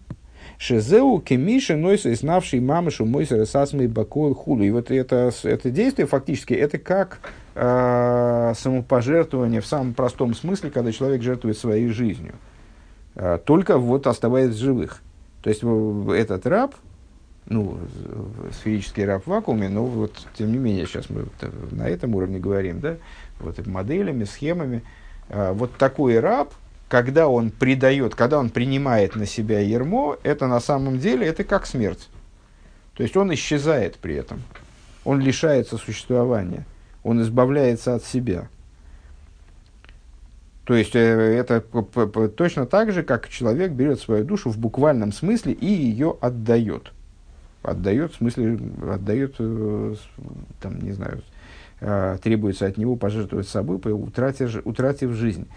Шезеу 0.58 1.20
кемиша 1.20 1.76
нойса 1.76 2.14
знавший 2.14 2.60
мамышу 2.60 3.06
мойса 3.06 3.38
расасмей 3.38 3.88
бакол 3.88 4.36
худу. 4.36 4.64
И 4.64 4.70
вот 4.70 4.92
это, 4.92 5.32
это 5.44 5.72
действие 5.72 6.08
фактически 6.08 6.54
это 6.54 6.78
как 6.78 7.20
э, 7.56 8.54
самопожертвование 8.56 9.62
в 9.62 9.66
самом 9.66 9.94
простом 9.94 10.36
смысле, 10.36 10.70
когда 10.70 10.92
человек 10.92 11.24
жертвует 11.24 11.58
своей 11.58 11.88
жизнью. 11.88 12.34
Э, 13.16 13.40
только 13.44 13.80
вот 13.80 14.06
оставаясь 14.06 14.54
живых. 14.54 15.02
То 15.42 15.50
есть 15.50 15.64
этот 15.64 16.46
раб, 16.46 16.76
ну, 17.48 17.80
сферический 18.52 19.04
раб 19.04 19.24
в 19.24 19.28
вакууме, 19.28 19.68
но 19.68 19.86
вот 19.86 20.28
тем 20.38 20.52
не 20.52 20.60
менее 20.60 20.86
сейчас 20.86 21.10
мы 21.10 21.26
на 21.72 21.90
этом 21.90 22.14
уровне 22.14 22.38
говорим, 22.38 22.80
да, 22.82 22.98
вот 23.42 23.66
моделями, 23.66 24.24
схемами. 24.24 24.84
А, 25.30 25.54
вот 25.54 25.76
такой 25.78 26.20
раб, 26.20 26.54
когда 26.88 27.28
он 27.28 27.52
предает, 27.52 28.16
когда 28.16 28.40
он 28.40 28.50
принимает 28.50 29.16
на 29.16 29.26
себя 29.26 29.60
ермо, 29.60 30.18
это 30.24 30.48
на 30.48 30.60
самом 30.60 31.00
деле, 31.00 31.26
это 31.26 31.44
как 31.44 31.66
смерть. 31.66 32.10
То 32.96 33.04
есть 33.04 33.16
он 33.16 33.34
исчезает 33.34 33.96
при 33.98 34.16
этом. 34.16 34.42
Он 35.06 35.20
лишается 35.20 35.78
существования. 35.78 36.66
Он 37.04 37.22
избавляется 37.22 37.96
от 37.96 38.04
себя. 38.04 38.48
То 40.66 40.76
есть 40.76 40.96
э, 40.96 41.00
это 41.00 41.62
точно 42.30 42.66
так 42.66 42.92
же, 42.92 43.04
как 43.04 43.28
человек 43.30 43.72
берет 43.72 44.00
свою 44.00 44.24
душу 44.24 44.50
в 44.50 44.58
буквальном 44.58 45.12
смысле 45.12 45.54
и 45.54 45.66
ее 45.66 46.18
отдает. 46.22 46.92
Отдает, 47.64 48.14
в 48.14 48.18
смысле, 48.18 48.60
отдает, 48.90 49.36
э, 49.40 49.96
там, 50.62 50.80
не 50.82 50.92
знаю, 50.92 51.24
требуется 52.22 52.68
от 52.68 52.78
него 52.78 52.96
пожертвовать 52.96 53.48
собой, 53.48 53.78
утратив, 53.84 54.62
утратив 54.66 55.12
жизнь. 55.14 55.48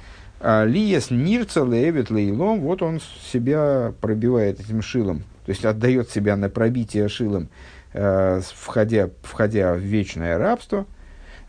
А 0.41 0.65
Лиес 0.65 1.11
Нирца 1.11 1.65
Левит 1.65 2.11
Лейлом, 2.11 2.61
вот 2.61 2.83
он 2.83 3.01
себя 3.31 3.93
пробивает 4.01 4.61
этим 4.61 4.83
шилом, 4.83 5.21
то 5.47 5.51
есть 5.51 5.65
отдает 5.65 6.11
себя 6.11 6.37
на 6.37 6.49
пробитие 6.49 7.09
шилом, 7.09 7.49
э, 7.93 8.41
входя, 8.55 9.11
входя 9.23 9.75
в 9.75 9.79
вечное 9.79 10.39
рабство. 10.39 10.87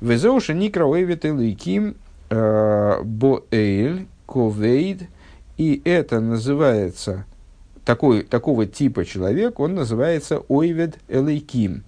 Везеуша 0.02 0.54
Никра 0.54 0.86
Левит 0.86 1.24
Лейким 1.24 1.96
э, 2.30 3.02
Боэйль 3.04 4.08
Ковейд, 4.26 5.04
И 5.58 5.82
это 5.86 6.20
называется, 6.20 7.26
такой, 7.86 8.24
такого 8.24 8.66
типа 8.66 9.06
человек, 9.06 9.60
он 9.60 9.76
называется 9.76 10.40
ойвед 10.48 11.00
элейким, 11.08 11.84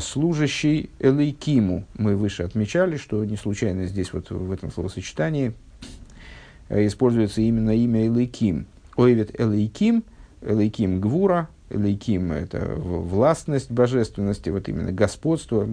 служащий 0.00 0.90
элейкиму. 0.98 1.84
Мы 1.94 2.16
выше 2.16 2.42
отмечали, 2.42 2.96
что 2.96 3.24
не 3.24 3.36
случайно 3.36 3.86
здесь 3.86 4.12
вот 4.12 4.30
в 4.30 4.50
этом 4.50 4.72
словосочетании 4.72 5.52
а, 6.68 6.86
используется 6.86 7.40
именно 7.40 7.76
имя 7.76 8.06
элейким. 8.06 8.66
Ойвед 8.96 9.40
элейким, 9.40 10.04
элейким 10.42 11.00
гвура, 11.00 11.48
элейким– 11.70 12.32
это 12.32 12.74
властность 12.76 13.70
божественности, 13.70 14.50
вот 14.50 14.68
именно 14.68 14.92
господство, 14.92 15.64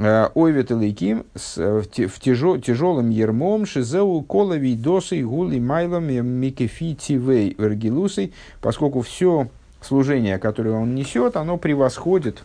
Э, 0.00 0.28
Ойвет 0.34 0.70
Элейким 0.70 1.24
э, 1.56 1.82
в 1.82 2.20
тяжелом 2.20 3.10
ермом 3.10 3.66
шизеу 3.66 4.22
колови 4.22 4.76
досой 4.76 5.22
гули 5.22 5.58
майлом 5.58 6.04
микефи 6.04 6.94
тивей 6.94 7.56
вергилусой, 7.58 8.32
поскольку 8.60 9.00
все 9.00 9.48
служение, 9.80 10.38
которое 10.38 10.76
он 10.76 10.94
несет, 10.94 11.36
оно 11.36 11.56
превосходит 11.56 12.42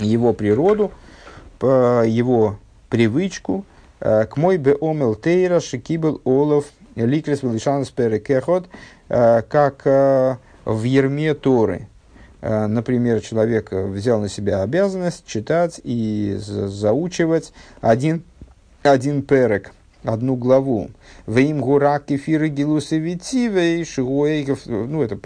его 0.00 0.32
природу, 0.32 0.90
его 1.60 2.58
привычку, 2.88 3.64
э, 4.00 4.26
к 4.26 4.36
мой 4.36 4.56
бе 4.56 4.74
омел 4.74 5.14
тейра 5.14 5.60
шикибел 5.60 6.20
олов 6.24 6.66
ликрес 6.96 7.42
велишанс 7.42 7.90
перекехот, 7.90 8.68
как 9.08 9.84
в 9.84 10.82
ерме 10.82 11.34
Торы– 11.34 11.88
Э, 12.40 12.66
например, 12.66 13.20
человек 13.20 13.72
взял 13.72 14.20
на 14.20 14.28
себя 14.28 14.62
обязанность 14.62 15.26
читать 15.26 15.80
и 15.84 16.36
заучивать 16.38 17.52
один, 17.80 18.22
один 18.82 19.22
перек, 19.22 19.72
одну 20.04 20.36
главу. 20.36 20.90
Вим 21.26 21.60
гурак 21.60 22.06
кефиры 22.06 22.48
гилусы 22.48 22.98
витивей 22.98 23.84
шигуэйков. 23.84 24.66
Ну, 24.66 25.02
это, 25.02 25.16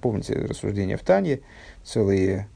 помните, 0.00 0.34
рассуждение 0.34 0.96
в 0.96 1.02
Тане, 1.02 1.40
целый 1.84 2.26
э, 2.26 2.46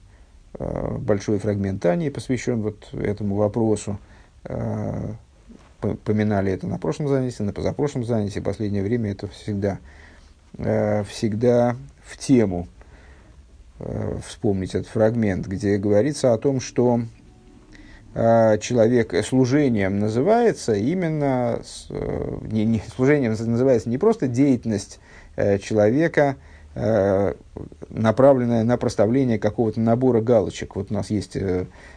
большой 0.58 1.38
фрагмент 1.38 1.82
Тани 1.82 2.10
посвящен 2.10 2.62
вот 2.62 2.92
этому 2.92 3.36
вопросу. 3.36 3.98
Э, 4.44 5.12
поминали 6.04 6.52
это 6.52 6.66
на 6.66 6.78
прошлом 6.78 7.08
занятии, 7.08 7.42
на 7.42 7.52
позапрошлом 7.52 8.04
занятии. 8.04 8.40
Последнее 8.40 8.82
время 8.82 9.12
это 9.12 9.28
всегда, 9.28 9.78
всегда 10.56 11.76
в 12.02 12.16
тему 12.16 12.66
Э, 13.78 14.18
вспомнить 14.26 14.74
этот 14.74 14.88
фрагмент, 14.88 15.46
где 15.46 15.76
говорится 15.76 16.32
о 16.32 16.38
том, 16.38 16.60
что 16.60 17.02
э, 18.14 18.56
человек 18.58 19.14
служением 19.22 19.98
называется 19.98 20.72
именно, 20.72 21.60
э, 21.90 22.38
не, 22.50 22.64
не, 22.64 22.82
служением 22.94 23.32
называется 23.32 23.90
не 23.90 23.98
просто 23.98 24.28
деятельность 24.28 24.98
человека, 25.60 26.36
направленная 27.88 28.62
на 28.62 28.76
проставление 28.76 29.38
какого-то 29.38 29.80
набора 29.80 30.20
галочек. 30.20 30.76
Вот 30.76 30.90
у 30.90 30.94
нас 30.94 31.08
есть 31.08 31.34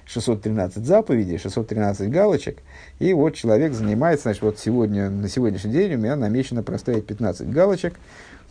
613 0.06 0.86
заповедей, 0.86 1.38
613 1.38 2.10
галочек, 2.10 2.60
и 3.00 3.14
вот 3.14 3.36
человек 3.36 3.74
занимается, 3.74 4.24
значит, 4.24 4.42
вот 4.42 4.58
сегодня, 4.58 5.10
на 5.10 5.28
сегодняшний 5.28 5.74
день 5.74 5.96
у 5.96 5.98
меня 5.98 6.16
намечено 6.16 6.64
проставить 6.64 7.06
15 7.06 7.50
галочек, 7.50 7.96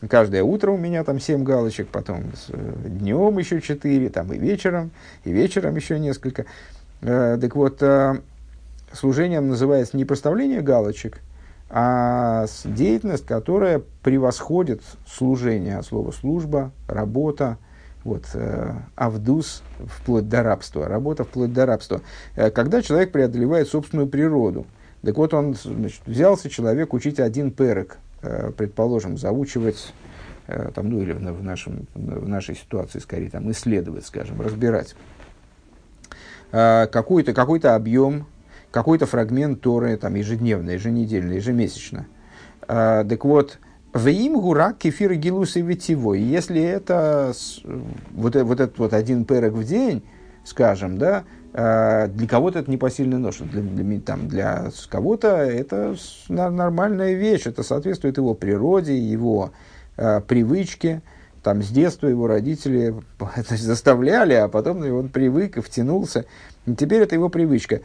Каждое 0.09 0.45
утро 0.45 0.71
у 0.71 0.77
меня 0.77 1.03
там 1.03 1.19
7 1.19 1.43
галочек, 1.43 1.89
потом 1.89 2.23
э, 2.51 2.73
днем 2.87 3.37
еще 3.39 3.61
4, 3.61 4.09
там 4.11 4.33
и 4.33 4.39
вечером, 4.39 4.93
и 5.25 5.33
вечером 5.33 5.75
еще 5.75 5.99
несколько. 5.99 6.47
Э, 7.01 7.37
так 7.41 7.57
вот, 7.57 7.83
э, 7.83 8.21
служением 8.93 9.49
называется 9.49 9.97
не 9.97 10.05
проставление 10.05 10.61
галочек, 10.61 11.21
а 11.71 12.47
деятельность, 12.65 13.27
которая 13.27 13.83
превосходит 14.03 14.83
служение 15.07 15.79
от 15.79 15.87
слова 15.87 16.13
служба, 16.13 16.73
работа, 16.87 17.59
вот, 18.05 18.25
э, 18.35 18.75
авдус 18.95 19.63
вплоть 19.87 20.29
до 20.29 20.43
рабства, 20.43 20.89
работа 20.89 21.25
вплоть 21.25 21.53
до 21.53 21.67
рабства. 21.67 22.01
Э, 22.37 22.51
когда 22.51 22.81
человек 22.81 23.13
преодолевает 23.13 23.69
собственную 23.69 24.09
природу, 24.09 24.67
так 25.03 25.17
вот 25.17 25.35
он 25.35 25.55
значит, 25.55 26.03
взялся 26.07 26.49
человек 26.49 26.95
учить 26.95 27.21
один 27.21 27.51
перек, 27.51 27.99
Э, 28.21 28.51
предположим, 28.51 29.17
заучивать, 29.17 29.93
там, 30.47 30.89
ну 30.89 31.01
или 31.01 31.13
в, 31.13 31.43
нашем, 31.43 31.87
в 31.95 32.27
нашей 32.27 32.57
ситуации 32.57 32.99
скорее 32.99 33.31
там, 33.31 33.49
исследовать, 33.51 34.07
скажем, 34.07 34.41
разбирать 34.41 34.97
какой-то 36.51 37.35
какой 37.35 37.61
объем, 37.61 38.27
какой-то 38.71 39.07
фрагмент 39.07 39.61
Торы 39.61 39.97
там, 39.97 40.15
ежедневно, 40.15 40.71
еженедельно, 40.71 41.33
ежемесячно. 41.33 42.07
Так 42.67 43.25
вот, 43.25 43.59
в 43.95 44.07
им 44.09 44.41
гура 44.41 44.75
кефир 44.75 45.15
гилус 45.15 45.57
и 45.57 45.63
витивой. 45.63 46.21
Если 46.21 46.61
это 46.61 47.33
вот, 48.11 48.37
вот 48.37 48.61
этот 48.61 48.79
вот 48.79 48.93
один 48.93 49.25
перек 49.25 49.55
в 49.55 49.65
день, 49.65 50.05
скажем, 50.45 50.99
да, 50.99 51.25
Э, 51.53 52.09
для 52.09 52.29
кого-то 52.29 52.59
это 52.59 52.71
непосильная 52.71 53.19
ноша, 53.19 53.45
для, 53.45 53.63
для, 53.63 54.01
там, 54.01 54.29
для 54.29 54.71
кого-то 54.91 55.29
это 55.39 55.97
нормальная 56.29 57.15
вещь, 57.15 57.47
это 57.47 57.63
соответствует 57.63 58.19
его 58.19 58.35
природе, 58.35 58.97
его 58.97 59.53
э, 59.97 60.21
привычке. 60.21 61.03
Там 61.43 61.63
с 61.63 61.69
детства 61.69 62.09
его 62.09 62.27
родители 62.27 62.95
заставляли, 63.49 64.35
а 64.35 64.49
потом 64.49 64.83
он 64.93 65.09
привык 65.09 65.57
и 65.57 65.61
втянулся. 65.61 66.27
И 66.67 66.75
теперь 66.75 67.03
это 67.03 67.15
его 67.15 67.29
привычка. 67.29 67.81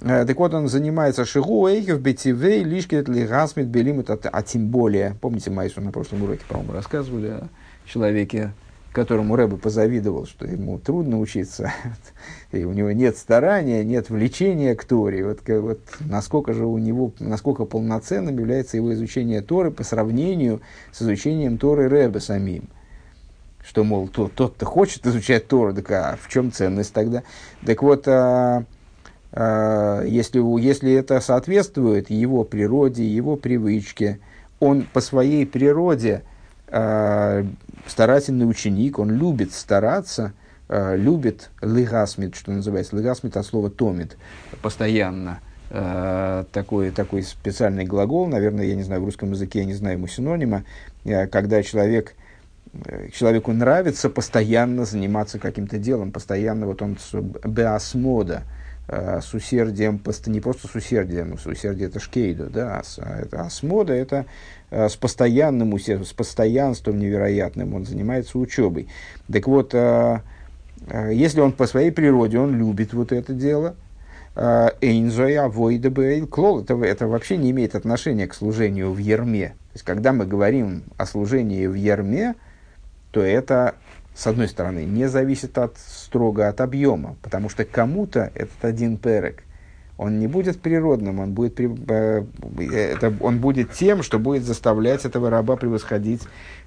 Э, 0.00 0.24
так 0.24 0.36
вот, 0.38 0.54
он 0.54 0.68
занимается 0.68 1.24
шигу 1.24 1.68
эйхев 1.68 2.00
бетивей 2.00 2.62
лишкет 2.64 3.08
ли 3.08 3.26
гасмит 3.26 3.66
белимут, 3.66 4.10
а 4.10 4.42
тем 4.42 4.68
более, 4.68 5.16
помните 5.20 5.50
Майсу 5.50 5.80
на 5.80 5.92
прошлом 5.92 6.22
уроке, 6.22 6.42
по-моему, 6.48 6.72
рассказывали 6.72 7.28
о 7.28 7.48
человеке, 7.84 8.52
которому 8.92 9.36
Рэбе 9.36 9.56
позавидовал, 9.56 10.26
что 10.26 10.46
ему 10.46 10.78
трудно 10.78 11.18
учиться, 11.18 11.72
и 12.52 12.64
у 12.64 12.72
него 12.72 12.92
нет 12.92 13.16
старания, 13.16 13.84
нет 13.84 14.10
влечения 14.10 14.74
к 14.74 14.84
Торе. 14.84 15.24
Вот, 15.24 15.40
вот 15.46 15.80
насколько 16.00 16.52
же 16.52 16.66
у 16.66 16.78
него, 16.78 17.12
насколько 17.18 17.64
полноценным 17.64 18.38
является 18.38 18.76
его 18.76 18.92
изучение 18.92 19.40
Торы 19.40 19.70
по 19.70 19.82
сравнению 19.82 20.60
с 20.92 21.02
изучением 21.02 21.58
Торы 21.58 21.88
Рэбе 21.88 22.20
самим. 22.20 22.68
Что, 23.64 23.84
мол, 23.84 24.08
тот, 24.08 24.32
тот-то 24.34 24.66
хочет 24.66 25.06
изучать 25.06 25.46
Тору, 25.46 25.72
так 25.72 25.90
а 25.92 26.18
в 26.20 26.28
чем 26.28 26.50
ценность 26.50 26.92
тогда? 26.92 27.22
Так 27.64 27.82
вот, 27.82 28.08
а, 28.08 28.64
если, 29.34 30.60
если 30.60 30.92
это 30.92 31.20
соответствует 31.20 32.10
его 32.10 32.44
природе, 32.44 33.06
его 33.06 33.36
привычке, 33.36 34.18
он 34.60 34.86
по 34.92 35.00
своей 35.00 35.46
природе– 35.46 36.22
а, 36.74 37.44
старательный 37.86 38.48
ученик, 38.48 38.98
он 38.98 39.10
любит 39.10 39.52
стараться, 39.52 40.32
а, 40.70 40.96
любит 40.96 41.50
лыгасмит, 41.60 42.34
что 42.34 42.50
называется, 42.50 42.96
лыгасмит 42.96 43.36
от 43.36 43.44
слова 43.44 43.68
томит, 43.68 44.16
постоянно. 44.62 45.40
А, 45.68 46.46
такой, 46.50 46.90
такой 46.90 47.24
специальный 47.24 47.84
глагол, 47.84 48.26
наверное, 48.26 48.64
я 48.64 48.74
не 48.74 48.84
знаю, 48.84 49.02
в 49.02 49.04
русском 49.04 49.32
языке 49.32 49.58
я 49.58 49.64
не 49.66 49.74
знаю 49.74 49.98
ему 49.98 50.06
синонима, 50.06 50.64
когда 51.04 51.62
человек, 51.62 52.14
э, 52.72 53.10
человеку 53.12 53.52
нравится 53.52 54.08
постоянно 54.08 54.86
заниматься 54.86 55.38
каким-то 55.38 55.76
делом, 55.76 56.10
постоянно, 56.10 56.66
вот 56.66 56.80
он 56.80 56.96
беасмода, 57.44 58.44
с 58.92 59.32
усердием, 59.32 60.02
не 60.26 60.40
просто 60.40 60.68
с 60.68 60.74
усердием, 60.74 61.38
с 61.38 61.46
усердием 61.46 61.88
это 61.88 61.98
шкейду, 61.98 62.50
да, 62.50 62.82
а 62.98 63.20
это 63.20 63.40
асмода, 63.40 63.94
это 63.94 64.26
Э, 64.74 64.88
с 64.88 64.96
постоянным 64.96 65.74
усердием, 65.74 66.06
с 66.06 66.14
постоянством 66.14 66.98
невероятным, 66.98 67.74
он 67.74 67.84
занимается 67.84 68.38
учебой. 68.38 68.88
Так 69.30 69.46
вот, 69.46 69.74
э, 69.74 70.20
э, 70.88 71.10
если 71.12 71.40
он 71.40 71.52
по 71.52 71.66
своей 71.66 71.90
природе, 71.90 72.38
он 72.38 72.56
любит 72.56 72.94
вот 72.94 73.12
это 73.12 73.34
дело, 73.34 73.76
Эйнзоя 74.34 75.46
Войда 75.48 75.90
Клол, 76.26 76.62
это, 76.62 76.74
это 76.82 77.06
вообще 77.06 77.36
не 77.36 77.50
имеет 77.50 77.74
отношения 77.74 78.26
к 78.26 78.32
служению 78.32 78.90
в 78.90 78.96
ерме. 78.96 79.48
То 79.48 79.74
есть, 79.74 79.84
когда 79.84 80.14
мы 80.14 80.24
говорим 80.24 80.84
о 80.96 81.04
служении 81.04 81.66
в 81.66 81.74
ерме, 81.74 82.34
то 83.10 83.20
это, 83.20 83.74
с 84.14 84.26
одной 84.26 84.48
стороны, 84.48 84.84
не 84.84 85.08
зависит 85.08 85.56
от, 85.58 85.78
строго 85.78 86.48
от 86.48 86.60
объема, 86.60 87.16
потому 87.22 87.48
что 87.48 87.64
кому-то 87.64 88.30
этот 88.34 88.64
один 88.64 88.96
перек– 88.96 89.44
он 90.02 90.18
не 90.18 90.26
будет 90.26 90.60
природным, 90.60 91.20
он 91.20 91.32
будет, 91.32 91.60
э, 91.60 92.24
это, 92.58 93.14
он 93.20 93.38
будет 93.38 93.72
тем, 93.72 94.02
что 94.02 94.18
будет 94.18 94.42
заставлять 94.42 95.04
этого 95.04 95.30
раба 95.30 95.56
превосходить, 95.56 96.22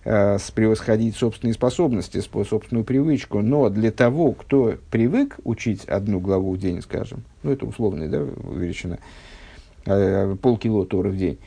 э, 0.06 0.38
превосходить 0.54 1.16
собственные 1.16 1.54
способности, 1.54 2.22
собственную 2.22 2.86
привычку. 2.86 3.42
Но 3.42 3.70
для 3.70 3.92
того, 3.92 4.32
кто 4.32 4.76
привык 4.90 5.38
учить 5.44 5.86
одну 5.86 6.20
главу 6.20 6.54
в 6.54 6.58
день, 6.60 6.82
скажем, 6.82 7.24
ну 7.44 7.52
это 7.52 7.66
условная 7.66 8.08
да, 8.08 8.20
величина, 8.20 9.00
э, 9.86 10.36
полкило 10.42 10.86
Торы 10.86 11.10
в 11.10 11.18
день, 11.18 11.40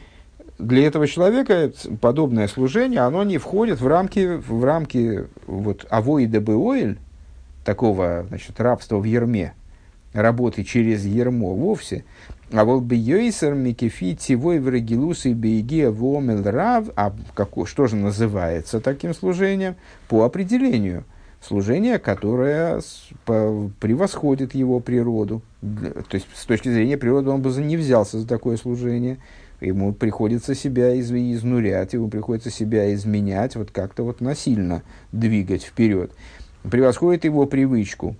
для 0.59 0.87
этого 0.87 1.07
человека 1.07 1.73
подобное 2.01 2.49
служение, 2.49 3.01
оно 3.01 3.23
не 3.23 3.38
входит 3.38 3.81
в 3.81 3.87
рамки, 3.87 4.37
в 4.37 4.64
рамки 4.64 5.27
вот, 5.47 5.87
авоида 5.88 6.40
беоэль, 6.40 6.99
такого 7.64 8.25
значит, 8.29 8.61
рабства 8.61 8.99
в 8.99 9.05
ерме, 9.05 9.55
работы 10.12 10.64
через 10.64 11.05
ермо 11.05 11.55
вовсе. 11.55 12.05
А 12.51 12.64
вот 12.64 12.83
бы 12.83 12.97
йойсер 12.97 13.55
микефи 13.55 14.14
тивой 14.14 14.59
врагилусы 14.59 15.35
бейгия 15.35 15.90
вомел 15.90 16.42
рав, 16.42 16.87
а 16.97 17.14
какой, 17.35 17.66
что 17.66 17.87
же 17.87 17.97
называется 17.97 18.81
таким 18.81 19.14
служением? 19.14 19.77
По 20.09 20.25
определению. 20.25 21.05
Служение, 21.40 21.99
которое 21.99 22.81
превосходит 23.27 24.55
его 24.55 24.81
природу. 24.81 25.42
То 25.61 26.14
есть, 26.14 26.27
с 26.35 26.47
точки 26.47 26.68
зрения 26.68 26.97
природы, 26.97 27.31
он 27.31 27.42
бы 27.42 27.51
не 27.51 27.77
взялся 27.77 28.18
за 28.18 28.27
такое 28.27 28.57
служение. 28.57 29.18
Ему 29.61 29.92
приходится 29.92 30.55
себя 30.55 30.94
из, 30.94 31.11
изнурять, 31.11 31.92
ему 31.92 32.09
приходится 32.09 32.51
себя 32.51 32.94
изменять, 32.94 33.57
вот 33.57 33.73
как-то 33.73 34.05
вот 34.05 34.21
насильно 34.21 34.83
двигать 35.11 35.64
вперед. 35.64 36.12
Превосходит 36.62 37.25
его 37.25 37.47
привычку, 37.47 38.16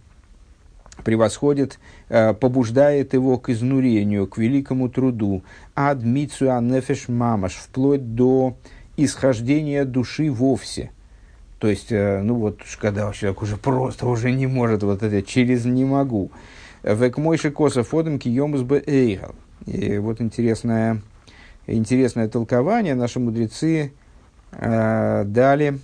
превосходит, 1.05 1.79
э, 2.09 2.35
побуждает 2.35 3.14
его 3.14 3.38
к 3.38 3.51
изнурению, 3.51 4.27
к 4.27 4.38
великому 4.38 4.88
труду, 4.88 5.42
адмицу 5.74 6.51
анефеш 6.51 7.09
мамаш, 7.09 7.55
вплоть 7.55 8.14
до 8.14 8.57
исхождения 8.96 9.85
души 9.85 10.31
вовсе. 10.31 10.90
То 11.61 11.68
есть, 11.68 11.90
э, 11.90 12.20
ну 12.22 12.35
вот, 12.35 12.61
когда 12.81 13.12
человек 13.12 13.42
уже 13.42 13.57
просто 13.57 14.07
уже 14.07 14.33
не 14.33 14.48
может, 14.48 14.83
вот 14.83 15.05
это 15.05 15.22
через 15.22 15.64
не 15.64 15.85
могу. 15.85 16.33
Век 16.83 17.16
мойши 17.18 17.51
коса 17.51 17.83
фодом 17.85 18.18
киемус 18.18 18.62
бы 18.62 18.83
эйгал. 18.85 19.35
И 19.66 19.98
вот 19.98 20.20
интересное, 20.20 21.01
интересное 21.74 22.28
толкование 22.28 22.94
наши 22.94 23.20
мудрецы 23.20 23.92
э, 24.52 25.24
дали 25.24 25.78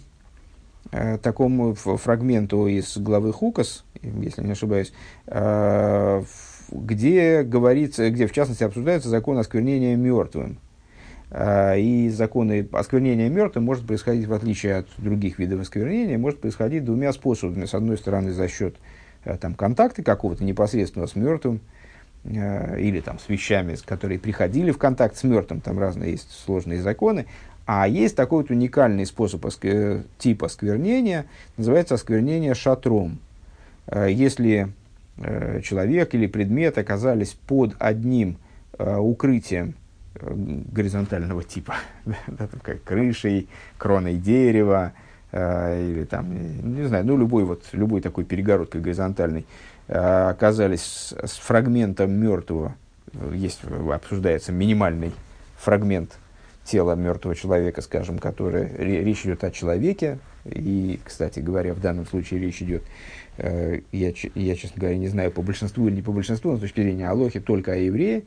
э, 0.91 1.19
такому 1.19 1.75
фрагменту 1.75 2.67
из 2.67 2.97
главы 2.97 3.33
Хукас, 3.33 3.85
если 4.03 4.43
не 4.43 4.53
ошибаюсь, 4.53 4.93
э, 5.27 6.23
где 6.71 7.43
говорится, 7.43 8.11
где 8.11 8.27
в 8.27 8.33
частности 8.33 8.65
обсуждается 8.65 9.09
закон 9.09 9.39
осквернения 9.39 9.97
мертвым. 9.97 10.59
Э, 11.31 11.79
и 11.79 12.11
законы 12.11 12.69
осквернения 12.73 13.29
мертвым 13.29 13.65
может 13.65 13.87
происходить, 13.87 14.27
в 14.27 14.33
отличие 14.33 14.77
от 14.77 14.89
других 14.99 15.39
видов 15.39 15.61
осквернения, 15.61 16.19
может 16.19 16.41
происходить 16.41 16.85
двумя 16.85 17.13
способами. 17.13 17.67
С 17.67 17.75
одной 17.75 17.99
стороны, 17.99 18.33
за 18.33 18.49
счет 18.49 18.77
э, 19.25 19.37
там, 19.37 19.55
контакта 19.55 20.03
какого-то 20.03 20.45
непосредственного 20.45 21.09
с 21.09 21.17
мертвым, 21.17 21.61
или 22.25 23.01
там, 23.01 23.19
с 23.19 23.29
вещами, 23.29 23.77
которые 23.85 24.19
приходили 24.19 24.71
в 24.71 24.79
контакт 24.79 25.17
с 25.17 25.25
мертвым, 25.25 25.61
там 25.61 25.79
разные 25.79 26.13
есть 26.13 26.31
сложные 26.31 26.81
законы, 26.81 27.27
а 27.67 27.89
есть 27.89 28.15
такой 28.17 28.43
вот 28.43 28.51
уникальный 28.51 29.07
способ 29.07 29.45
оск... 29.47 29.65
типа 30.19 30.47
осквернения, 30.47 31.27
называется 31.57 31.95
осквернение 31.95 32.55
шатром. 32.55 33.19
Э, 33.87 34.09
если 34.11 34.69
э, 35.17 35.61
человек 35.63 36.15
или 36.15 36.27
предмет 36.27 36.77
оказались 36.77 37.33
под 37.33 37.75
одним 37.79 38.37
э, 38.79 38.97
укрытием 38.97 39.75
горизонтального 40.15 41.43
типа, 41.43 41.75
как 42.63 42.85
крышей, 42.85 43.49
кроной 43.79 44.15
дерева, 44.15 44.93
или 45.33 46.07
там, 46.09 46.77
не 46.77 46.87
знаю, 46.87 47.05
ну, 47.05 47.17
любой, 47.17 47.43
вот, 47.43 47.65
любой 47.73 48.01
такой 48.01 48.23
перегородкой 48.23 48.81
горизонтальной, 48.81 49.45
оказались 49.87 51.13
с, 51.23 51.37
фрагментом 51.37 52.13
мертвого, 52.13 52.75
есть, 53.33 53.61
обсуждается 53.93 54.53
минимальный 54.53 55.13
фрагмент 55.59 56.19
тела 56.65 56.95
мертвого 56.95 57.35
человека, 57.35 57.83
скажем, 57.83 58.19
который, 58.19 58.69
речь 58.77 59.25
идет 59.27 59.45
о 59.45 59.51
человеке, 59.51 60.19
и, 60.47 60.99
кстати 61.05 61.41
говоря, 61.41 61.75
в 61.75 61.81
данном 61.81 62.07
случае 62.07 62.41
речь 62.41 62.63
идет 62.63 62.83
Э, 63.37 63.81
я, 63.93 64.13
я, 64.35 64.57
честно 64.57 64.81
говоря, 64.81 64.97
не 64.97 65.09
знаю 65.09 65.31
по 65.31 65.43
большинству 65.43 65.89
или 65.89 65.97
не 65.97 66.03
по 66.03 66.13
большинству, 66.13 66.53
но 66.53 66.59
с 66.59 66.61
точки 66.61 66.81
зрения 66.81 67.09
Алохи 67.09 67.41
только 67.41 67.73
о 67.73 67.77
еврее, 67.77 68.23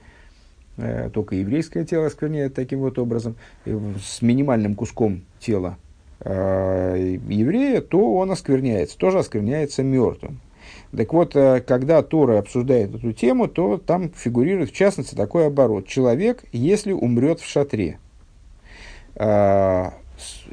э, 0.78 1.10
только 1.14 1.36
еврейское 1.36 1.86
тело 1.86 2.08
оскверняет 2.08 2.54
таким 2.54 2.80
вот 2.80 3.00
образом, 3.00 3.36
с 3.66 4.22
минимальным 4.22 4.76
куском 4.76 5.22
тела 5.40 5.78
э, 6.20 7.18
еврея, 7.30 7.82
то 7.82 8.16
он 8.16 8.32
оскверняется, 8.32 8.98
тоже 8.98 9.20
оскверняется 9.20 9.82
мертвым. 9.84 10.40
Так 10.96 11.14
вот, 11.14 11.34
когда 11.34 12.02
Тора 12.02 12.40
обсуждает 12.40 12.96
эту 12.96 13.12
тему, 13.14 13.48
то 13.48 13.78
там 13.78 14.12
фигурирует 14.16 14.72
в 14.72 14.76
частности 14.76 15.16
такой 15.16 15.48
оборот. 15.48 15.88
Человек, 15.88 16.44
если 16.52 16.94
умрет 16.94 17.40
в 17.40 17.48
шатре. 17.48 18.00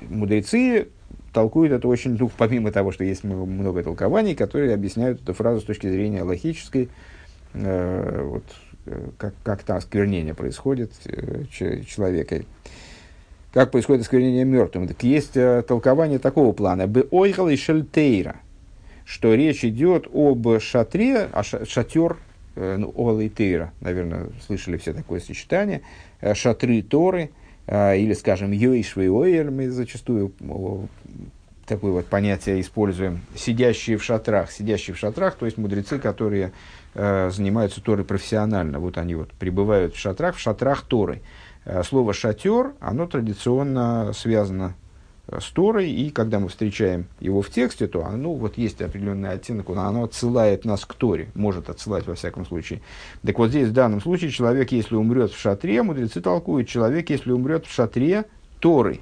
Мудрецы 0.09 0.89
толкует 1.35 1.73
это 1.73 1.89
очень, 1.89 2.17
ну, 2.19 2.31
помимо 2.35 2.73
того, 2.73 2.93
что 2.93 3.05
есть 3.05 3.25
много 3.25 3.83
толкований, 3.83 4.35
которые 4.35 4.73
объясняют 4.73 5.21
эту 5.21 5.35
фразу 5.35 5.61
с 5.61 5.65
точки 5.65 5.91
зрения 5.91 6.23
логической, 6.23 6.89
э, 7.53 8.23
вот, 8.23 8.45
э, 8.87 9.09
как, 9.19 9.35
как 9.43 9.63
там 9.65 9.77
осквернение 9.77 10.33
происходит 10.33 10.93
э, 11.07 11.45
человека. 11.51 12.43
Как 13.53 13.71
происходит 13.71 14.03
осквернение 14.03 14.45
мертвым? 14.45 14.89
Так 14.89 15.03
есть 15.03 15.37
э, 15.37 15.63
толкование 15.67 16.19
такого 16.19 16.53
плана. 16.53 16.87
Бы 16.87 17.07
ойгал 17.11 17.49
и 17.49 17.57
шельтейра, 17.57 18.37
что 19.05 19.35
речь 19.35 19.65
идет 19.65 20.07
об 20.13 20.47
шатре, 20.61 21.29
а 21.33 21.43
шатер, 21.43 22.17
э, 22.57 22.77
ну, 22.77 23.21
и 23.21 23.29
тейра, 23.29 23.73
наверное, 23.81 24.29
слышали 24.47 24.77
все 24.77 24.93
такое 24.93 25.21
сочетание, 25.21 25.83
э, 26.21 26.35
шатры 26.35 26.83
Торы– 26.83 27.31
а, 27.67 27.95
или, 27.95 28.13
скажем, 28.13 28.53
Йоишвей 28.53 29.09
Ойер, 29.09 29.51
мы 29.51 29.71
зачастую 29.71 30.33
такое 31.67 31.93
вот 31.93 32.07
понятие 32.07 32.61
используем, 32.61 33.23
сидящие 33.35 33.97
в 33.97 34.05
шатрах, 34.05 34.51
сидящие 34.51 34.95
в 34.95 34.99
шатрах, 34.99 35.37
то 35.37 35.47
есть 35.47 35.57
мудрецы, 35.57 35.99
которые 35.99 36.53
э, 36.93 37.31
занимаются 37.31 37.81
Торой 37.81 38.05
профессионально, 38.05 38.81
вот 38.81 38.99
они 38.99 39.15
вот 39.15 39.33
пребывают 39.33 39.95
в 39.95 39.99
шатрах, 39.99 40.37
в 40.37 40.41
шатрах 40.41 40.83
Торы. 40.83 41.23
Э, 41.65 41.83
слово 41.83 42.13
«шатер», 42.13 42.75
оно 42.81 43.07
традиционно 43.07 44.13
связано 44.13 44.75
с 45.27 45.51
Торой, 45.51 45.91
и 45.91 46.11
когда 46.11 46.39
мы 46.39 46.49
встречаем 46.49 47.07
его 47.19 47.41
в 47.41 47.49
тексте, 47.49 47.87
то 47.87 48.05
оно, 48.05 48.35
вот 48.35 48.59
есть 48.59 48.83
определенный 48.83 49.31
оттенок, 49.31 49.71
оно 49.71 50.05
отсылает 50.05 50.65
нас 50.65 50.85
к 50.85 50.95
Торе, 50.95 51.29
может 51.35 51.71
отсылать 51.71 52.07
во 52.07 52.15
всяком 52.15 52.45
случае. 52.45 52.83
Так 53.25 53.39
вот 53.39 53.49
здесь 53.49 53.69
в 53.69 53.73
данном 53.73 54.03
случае 54.03 54.31
человек, 54.31 54.73
если 54.73 54.95
умрет 54.97 55.33
в 55.33 55.41
шатре, 55.41 55.83
мудрецы 55.83 56.21
толкуют, 56.21 56.69
человек, 56.69 57.09
если 57.09 57.33
умрет 57.33 57.65
в 57.65 57.73
шатре 57.73 58.27
Торы, 58.61 59.01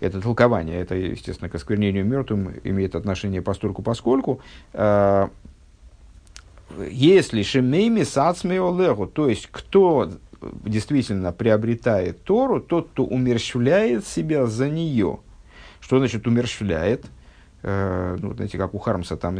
это 0.00 0.20
толкование, 0.20 0.80
это, 0.80 0.94
естественно, 0.94 1.48
к 1.48 1.54
осквернению 1.54 2.04
мертвым 2.04 2.54
имеет 2.62 2.94
отношение 2.94 3.42
постольку 3.42 3.82
поскольку, 3.82 4.40
э, 4.74 5.28
если 6.90 7.42
шемейми 7.42 8.02
сацмеолегу, 8.02 9.06
то 9.06 9.28
есть 9.28 9.48
кто 9.50 10.10
действительно 10.40 11.32
приобретает 11.32 12.22
Тору, 12.24 12.60
тот, 12.60 12.88
кто 12.90 13.04
умерщвляет 13.04 14.06
себя 14.06 14.46
за 14.46 14.68
нее. 14.68 15.20
Что 15.80 15.98
значит 15.98 16.26
умерщвляет? 16.26 17.06
Э, 17.62 18.16
ну, 18.20 18.34
знаете, 18.34 18.56
как 18.56 18.74
у 18.74 18.78
Хармса 18.78 19.16
там 19.16 19.38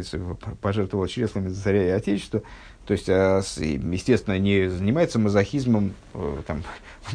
пожертвовал 0.61 1.07
чреслами 1.07 1.49
за 1.49 1.63
царя 1.63 1.87
и 1.87 1.91
отечество. 1.91 2.43
То 2.85 2.93
есть, 2.93 3.09
э, 3.09 3.43
естественно, 3.93 4.39
не 4.39 4.69
занимается 4.69 5.19
мазохизмом, 5.19 5.93
э, 6.15 6.37
там, 6.47 6.63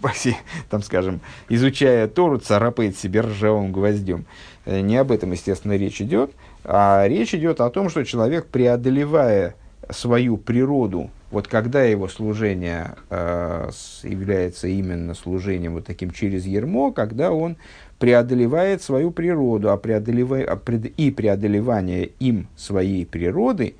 там, 0.70 0.82
скажем, 0.82 1.20
изучая 1.50 2.08
Тору, 2.08 2.38
царапает 2.38 2.98
себе 2.98 3.22
ржавым 3.22 3.72
гвоздем. 3.72 4.26
Не 4.66 4.96
об 4.98 5.12
этом, 5.12 5.32
естественно, 5.32 5.76
речь 5.76 6.02
идет. 6.02 6.32
А 6.64 7.06
речь 7.06 7.34
идет 7.34 7.60
о 7.60 7.70
том, 7.70 7.90
что 7.90 8.06
человек, 8.06 8.48
преодолевая 8.48 9.56
свою 9.90 10.38
природу 10.38 11.10
вот 11.34 11.48
когда 11.48 11.82
его 11.84 12.08
служение 12.08 12.94
э, 13.10 13.72
является 14.04 14.68
именно 14.68 15.16
служением 15.16 15.74
вот 15.74 15.86
таким 15.86 16.12
через 16.12 16.46
ермо, 16.46 16.92
когда 16.92 17.32
он 17.32 17.58
преодолевает 17.98 18.84
свою 18.84 19.10
природу, 19.10 19.72
а 19.72 19.78
преодолевая, 19.78 20.46
а 20.46 20.72
и 20.96 21.10
преодолевание 21.10 22.12
им 22.20 22.48
своей 22.56 23.08
природы, 23.08 23.74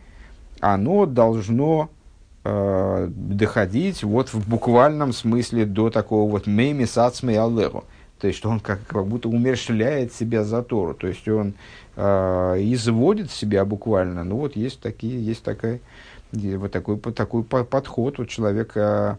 оно 0.62 1.06
должно 1.06 1.92
э, 2.44 3.08
доходить 3.12 4.04
вот 4.04 4.34
в 4.34 4.50
буквальном 4.50 5.14
смысле 5.14 5.66
до 5.66 5.92
такого 5.92 6.28
вот 6.28 6.48
мейми 6.48 6.86
сацмей 6.86 7.38
аллеху. 7.38 7.84
То 8.20 8.26
есть, 8.26 8.40
что 8.40 8.50
он 8.50 8.62
как, 8.62 8.80
как 8.88 9.06
будто 9.06 9.30
умерщвляет 9.30 10.12
себя 10.12 10.44
за 10.44 10.64
Тору. 10.64 10.96
То 10.96 11.06
есть, 11.06 11.28
он 11.28 11.54
э, 11.98 12.02
изводит 12.62 13.30
себя 13.30 13.64
буквально. 13.64 14.24
Ну, 14.24 14.38
вот 14.38 14.56
есть, 14.56 14.80
такие, 14.80 15.24
есть 15.24 15.44
такая 15.44 15.82
вот 16.34 16.72
такой, 16.72 16.98
такой 16.98 17.44
подход 17.44 18.20
у 18.20 18.26
человека. 18.26 19.18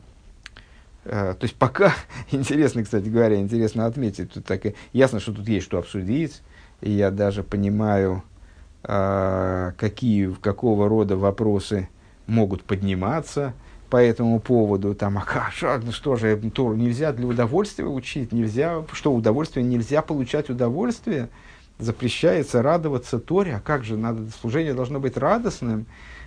То 1.04 1.38
есть 1.40 1.54
пока, 1.56 1.94
интересно, 2.30 2.82
кстати 2.82 3.08
говоря, 3.08 3.36
интересно 3.36 3.86
отметить, 3.86 4.32
тут 4.32 4.44
так, 4.44 4.62
ясно, 4.92 5.20
что 5.20 5.32
тут 5.32 5.48
есть 5.48 5.66
что 5.66 5.78
обсудить, 5.78 6.42
и 6.80 6.90
я 6.90 7.10
даже 7.10 7.42
понимаю, 7.42 8.22
а, 8.86 9.72
какие, 9.78 10.30
какого 10.34 10.88
рода 10.88 11.16
вопросы 11.16 11.88
могут 12.26 12.64
подниматься 12.64 13.54
по 13.88 13.96
этому 13.96 14.40
поводу. 14.40 14.94
Там, 14.94 15.16
а 15.16 15.22
как, 15.22 15.52
ну 15.82 15.92
что 15.92 16.16
же, 16.16 16.36
Тору 16.50 16.74
нельзя 16.74 17.12
для 17.12 17.26
удовольствия 17.26 17.86
учить, 17.86 18.32
нельзя, 18.32 18.84
что 18.92 19.12
удовольствие, 19.12 19.64
нельзя 19.64 20.02
получать 20.02 20.50
удовольствие, 20.50 21.30
запрещается 21.78 22.62
радоваться 22.62 23.18
Торе, 23.18 23.56
а 23.56 23.60
как 23.60 23.84
же, 23.84 23.96
надо, 23.96 24.30
служение 24.40 24.74
должно 24.74 25.00
быть 25.00 25.16
радостным, 25.16 25.86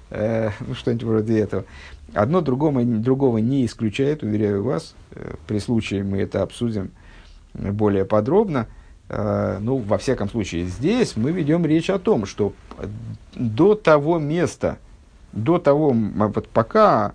э, 0.10 0.52
ну, 0.60 0.74
что-нибудь 0.74 1.04
вроде 1.04 1.40
этого. 1.40 1.66
Одно 2.14 2.42
другого, 2.42 2.84
другого 2.84 3.38
не 3.40 3.66
исключает, 3.66 4.24
уверяю 4.24 4.64
вас, 4.64 4.96
э, 5.12 5.36
при 5.48 5.60
случае 5.60 6.04
мы 6.04 6.20
это 6.20 6.42
обсудим 6.42 6.92
более 7.54 8.06
подробно. 8.06 8.68
Э, 9.10 9.58
ну, 9.60 9.78
во 9.78 9.98
всяком 9.98 10.30
случае, 10.30 10.66
здесь 10.66 11.16
мы 11.16 11.32
ведем 11.32 11.66
речь 11.66 11.90
о 11.90 12.00
том, 12.00 12.26
что 12.26 12.54
до 13.36 13.76
того 13.76 14.20
места, 14.20 14.78
до 15.32 15.58
того, 15.60 15.92
вот 15.94 16.48
пока 16.50 17.14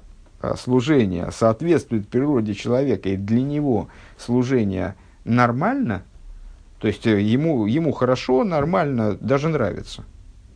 служение 0.59 1.31
соответствует 1.31 2.09
природе 2.09 2.55
человека, 2.55 3.09
и 3.09 3.17
для 3.17 3.43
него 3.43 3.89
служение 4.19 4.97
нормально, 5.25 6.03
то 6.83 6.89
есть 6.89 7.07
ему, 7.07 7.67
ему 7.67 7.93
хорошо, 7.93 8.43
нормально, 8.43 9.17
даже 9.21 9.49
нравится. 9.49 10.03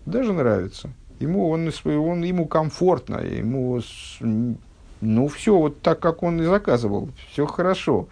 Даже 0.07 0.33
нравится. 0.33 0.91
Ему, 1.19 1.49
он, 1.49 1.71
он, 1.85 2.23
ему 2.23 2.47
комфортно, 2.47 3.19
ему, 3.19 3.81
ну, 5.01 5.29
все 5.29 5.57
вот 5.57 5.81
так, 5.81 5.99
как 6.01 6.23
он 6.23 6.43
и 6.43 6.45
заказывал, 6.45 7.09
все 7.31 7.47
хорошо. 7.47 8.09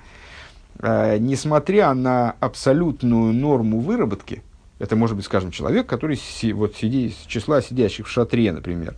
А, 0.78 1.18
несмотря 1.18 1.92
на 1.94 2.34
абсолютную 2.40 3.32
норму 3.32 3.80
выработки, 3.80 4.42
это 4.78 4.96
может 4.96 5.16
быть, 5.16 5.24
скажем, 5.24 5.50
человек, 5.50 5.86
который 5.86 6.16
си, 6.16 6.52
вот 6.52 6.76
сиди, 6.76 7.08
из 7.08 7.16
числа 7.26 7.62
сидящих 7.62 8.06
в 8.06 8.10
шатре, 8.10 8.52
например, 8.52 8.96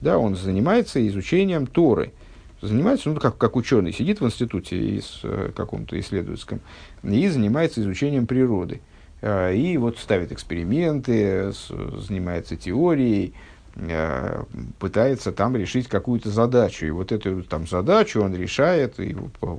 да, 0.00 0.18
он 0.18 0.36
занимается 0.36 1.06
изучением 1.08 1.66
Торы, 1.66 2.12
занимается, 2.60 3.10
ну, 3.10 3.20
как, 3.20 3.36
как 3.36 3.56
ученый, 3.56 3.92
сидит 3.92 4.20
в 4.20 4.26
институте 4.26 4.78
из, 4.78 5.20
э, 5.22 5.52
каком-то 5.54 5.98
исследовательском 5.98 6.60
и 7.02 7.28
занимается 7.28 7.80
изучением 7.80 8.26
природы. 8.26 8.80
И 9.22 9.76
вот 9.78 9.98
ставит 9.98 10.32
эксперименты, 10.32 11.52
занимается 11.52 12.56
теорией, 12.56 13.34
а, 13.78 14.44
пытается 14.78 15.32
там 15.32 15.54
решить 15.54 15.88
какую-то 15.88 16.30
задачу. 16.30 16.86
И 16.86 16.90
вот 16.90 17.12
эту 17.12 17.42
там 17.42 17.66
задачу 17.66 18.22
он 18.22 18.34
решает, 18.34 18.98
и 18.98 19.14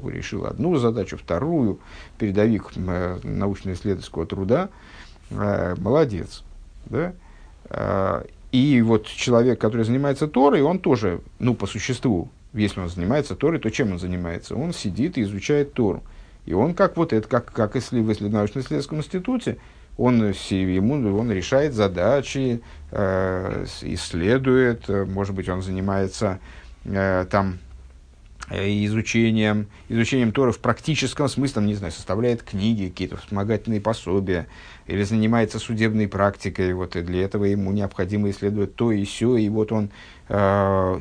решил 0.07 0.45
одну 0.45 0.75
задачу, 0.77 1.17
вторую, 1.17 1.79
передовик 2.17 2.71
э, 2.75 3.19
научно-исследовательского 3.23 4.25
труда, 4.25 4.69
э, 5.29 5.75
молодец. 5.77 6.43
Да? 6.85 7.13
И 8.53 8.81
вот 8.81 9.07
человек, 9.07 9.59
который 9.59 9.83
занимается 9.83 10.27
Торой, 10.27 10.61
он 10.61 10.79
тоже, 10.79 11.19
ну, 11.37 11.53
по 11.53 11.67
существу, 11.67 12.29
если 12.53 12.79
он 12.79 12.87
занимается 12.87 13.35
Торой, 13.35 13.59
то 13.59 13.69
чем 13.69 13.91
он 13.91 13.99
занимается? 13.99 14.55
Он 14.55 14.71
сидит 14.71 15.17
и 15.17 15.23
изучает 15.23 15.73
Тору. 15.73 16.01
И 16.47 16.53
он 16.53 16.73
как 16.73 16.95
вот 16.95 17.11
это, 17.11 17.27
как, 17.27 17.51
как 17.51 17.75
если 17.75 17.99
в 17.99 18.07
научно-исследовательском 18.07 18.99
институте, 18.99 19.57
он, 19.97 20.27
ему, 20.29 20.93
он 21.19 21.29
решает 21.29 21.73
задачи, 21.73 22.61
э, 22.91 23.65
исследует, 23.81 24.87
может 24.87 25.35
быть, 25.35 25.49
он 25.49 25.61
занимается 25.61 26.39
э, 26.85 27.25
там 27.29 27.57
э, 28.49 28.65
изучением, 28.85 29.67
изучением 29.89 30.31
Тора 30.31 30.53
в 30.53 30.59
практическом 30.59 31.27
смысле, 31.27 31.63
не 31.63 31.73
знаю, 31.73 31.91
составляет 31.91 32.43
книги, 32.43 32.87
какие-то 32.87 33.17
вспомогательные 33.17 33.81
пособия, 33.81 34.47
или 34.85 35.03
занимается 35.03 35.59
судебной 35.59 36.07
практикой, 36.07 36.71
вот, 36.73 36.95
и 36.95 37.01
для 37.01 37.25
этого 37.25 37.43
ему 37.43 37.73
необходимо 37.73 38.29
исследовать 38.29 38.75
то 38.75 38.93
и 38.93 39.03
все, 39.03 39.35
и 39.35 39.49
вот 39.49 39.73
он 39.73 39.89
э, 40.29 40.99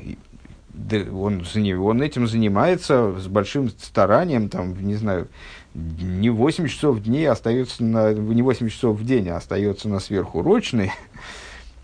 он, 1.12 1.45
он 1.81 2.03
этим 2.03 2.27
занимается 2.27 3.18
с 3.18 3.27
большим 3.27 3.70
старанием, 3.70 4.49
там, 4.49 4.87
не 4.87 4.95
знаю, 4.95 5.29
не 5.74 6.31
8 6.31 6.68
часов 6.68 6.97
в 6.97 7.03
день 7.03 7.27
остается 7.27 7.85
на, 7.85 8.12
не 8.12 8.43
8 8.43 8.68
часов 8.68 8.99
в 8.99 9.05
день, 9.05 9.29
а 9.29 9.37
остается 9.37 9.89
на 9.89 10.01
сверхурочный. 10.01 10.93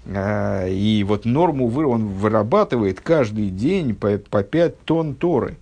А, 0.05 0.67
и 0.67 1.05
вот 1.05 1.25
норму 1.25 1.67
он 1.89 2.09
вырабатывает 2.09 3.01
каждый 3.01 3.51
день 3.51 3.95
по, 3.95 4.19
по 4.19 4.43
5 4.43 4.81
тонн 4.81 5.15
торы. 5.15 5.59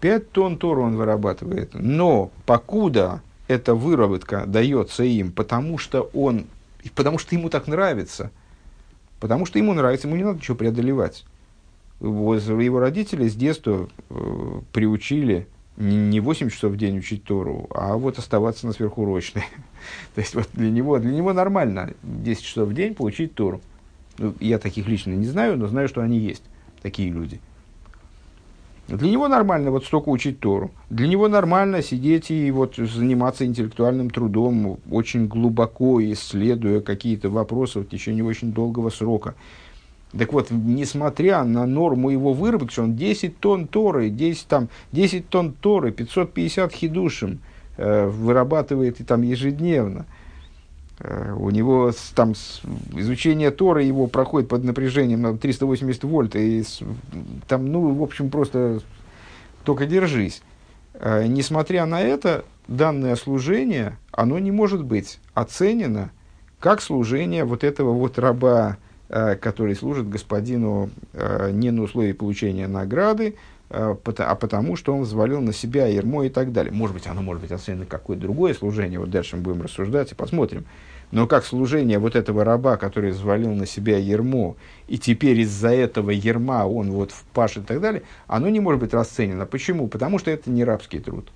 5 0.00 0.30
тонн 0.30 0.58
торы 0.58 0.82
он 0.82 0.96
вырабатывает. 0.96 1.70
Но 1.72 2.30
покуда 2.44 3.22
эта 3.46 3.74
выработка 3.74 4.44
дается 4.44 5.04
им, 5.04 5.32
потому 5.32 5.78
что 5.78 6.10
он, 6.12 6.44
потому 6.94 7.16
что 7.16 7.34
ему 7.34 7.48
так 7.48 7.66
нравится, 7.66 8.30
потому 9.20 9.46
что 9.46 9.58
ему 9.58 9.72
нравится, 9.72 10.06
ему 10.06 10.18
не 10.18 10.24
надо 10.24 10.40
ничего 10.40 10.58
преодолевать 10.58 11.24
его 12.00 12.78
родители 12.78 13.28
с 13.28 13.34
детства 13.34 13.88
э, 14.10 14.60
приучили 14.72 15.46
не 15.76 16.18
8 16.20 16.50
часов 16.50 16.72
в 16.72 16.76
день 16.76 16.98
учить 16.98 17.24
Тору, 17.24 17.68
а 17.70 17.96
вот 17.96 18.18
оставаться 18.18 18.66
на 18.66 18.72
сверхурочной. 18.72 19.44
То 20.14 20.20
есть 20.20 20.34
вот 20.34 20.48
для 20.52 20.70
него, 20.70 20.98
для 20.98 21.12
него 21.12 21.32
нормально 21.32 21.94
10 22.02 22.42
часов 22.42 22.68
в 22.68 22.74
день 22.74 22.94
получить 22.94 23.34
Тору. 23.34 23.60
Ну, 24.18 24.34
я 24.40 24.58
таких 24.58 24.88
лично 24.88 25.12
не 25.12 25.26
знаю, 25.26 25.56
но 25.56 25.68
знаю, 25.68 25.88
что 25.88 26.00
они 26.00 26.18
есть, 26.18 26.42
такие 26.82 27.10
люди. 27.10 27.40
Для 28.88 29.10
него 29.10 29.28
нормально 29.28 29.70
вот 29.70 29.84
столько 29.84 30.08
учить 30.08 30.40
Тору. 30.40 30.70
Для 30.88 31.06
него 31.06 31.28
нормально 31.28 31.82
сидеть 31.82 32.30
и 32.30 32.50
вот 32.50 32.76
заниматься 32.76 33.44
интеллектуальным 33.44 34.08
трудом, 34.08 34.78
очень 34.90 35.28
глубоко 35.28 36.02
исследуя 36.02 36.80
какие-то 36.80 37.28
вопросы 37.28 37.80
в 37.80 37.84
течение 37.84 38.24
очень 38.24 38.52
долгого 38.52 38.88
срока. 38.88 39.34
Так 40.16 40.32
вот, 40.32 40.50
несмотря 40.50 41.44
на 41.44 41.66
норму 41.66 42.10
его 42.10 42.32
выработки, 42.32 42.72
что 42.72 42.82
он 42.84 42.96
10 42.96 43.38
тонн 43.38 43.66
торы, 43.66 44.08
10, 44.08 44.46
там, 44.46 44.68
10 44.92 45.28
тонн 45.28 45.52
торы, 45.52 45.92
550 45.92 46.72
хидушим 46.72 47.40
э, 47.76 48.06
вырабатывает 48.06 49.00
и 49.00 49.04
там 49.04 49.22
ежедневно. 49.22 50.06
Э, 51.00 51.34
у 51.38 51.50
него 51.50 51.92
там 52.14 52.34
с, 52.34 52.62
изучение 52.94 53.50
Торы 53.50 53.84
его 53.84 54.06
проходит 54.06 54.48
под 54.48 54.64
напряжением 54.64 55.22
на 55.22 55.36
380 55.36 56.04
вольт, 56.04 56.36
и 56.36 56.62
с, 56.62 56.80
там, 57.46 57.70
ну, 57.70 57.92
в 57.92 58.02
общем, 58.02 58.30
просто 58.30 58.80
только 59.64 59.86
держись. 59.86 60.42
Э, 60.94 61.26
несмотря 61.26 61.86
на 61.86 62.00
это, 62.00 62.44
данное 62.66 63.16
служение, 63.16 63.96
оно 64.10 64.38
не 64.38 64.50
может 64.50 64.84
быть 64.84 65.20
оценено 65.34 66.10
как 66.60 66.82
служение 66.82 67.44
вот 67.44 67.62
этого 67.62 67.92
вот 67.92 68.18
раба, 68.18 68.76
который 69.08 69.74
служит 69.74 70.08
господину 70.08 70.90
э, 71.14 71.50
не 71.52 71.70
на 71.70 71.82
условии 71.82 72.12
получения 72.12 72.68
награды, 72.68 73.36
э, 73.70 73.96
а 74.04 74.34
потому 74.34 74.76
что 74.76 74.94
он 74.94 75.02
взвалил 75.02 75.40
на 75.40 75.52
себя 75.52 75.86
ермо 75.86 76.24
и 76.24 76.28
так 76.28 76.52
далее. 76.52 76.72
Может 76.72 76.94
быть, 76.94 77.06
оно 77.06 77.22
может 77.22 77.42
быть 77.42 77.52
оценено 77.52 77.86
как 77.86 78.02
какое-то 78.02 78.22
другое 78.22 78.54
служение, 78.54 78.98
вот 78.98 79.10
дальше 79.10 79.36
мы 79.36 79.42
будем 79.42 79.62
рассуждать 79.62 80.12
и 80.12 80.14
посмотрим. 80.14 80.66
Но 81.10 81.26
как 81.26 81.46
служение 81.46 81.98
вот 81.98 82.16
этого 82.16 82.44
раба, 82.44 82.76
который 82.76 83.12
взвалил 83.12 83.52
на 83.52 83.64
себя 83.64 83.96
ермо, 83.96 84.56
и 84.88 84.98
теперь 84.98 85.40
из-за 85.40 85.70
этого 85.70 86.10
ерма 86.10 86.66
он 86.66 86.90
вот 86.90 87.12
в 87.12 87.24
паш 87.32 87.56
и 87.56 87.60
так 87.60 87.80
далее, 87.80 88.02
оно 88.26 88.50
не 88.50 88.60
может 88.60 88.80
быть 88.80 88.92
расценено. 88.92 89.46
Почему? 89.46 89.88
Потому 89.88 90.18
что 90.18 90.30
это 90.30 90.50
не 90.50 90.64
рабский 90.64 91.00
труд 91.00 91.30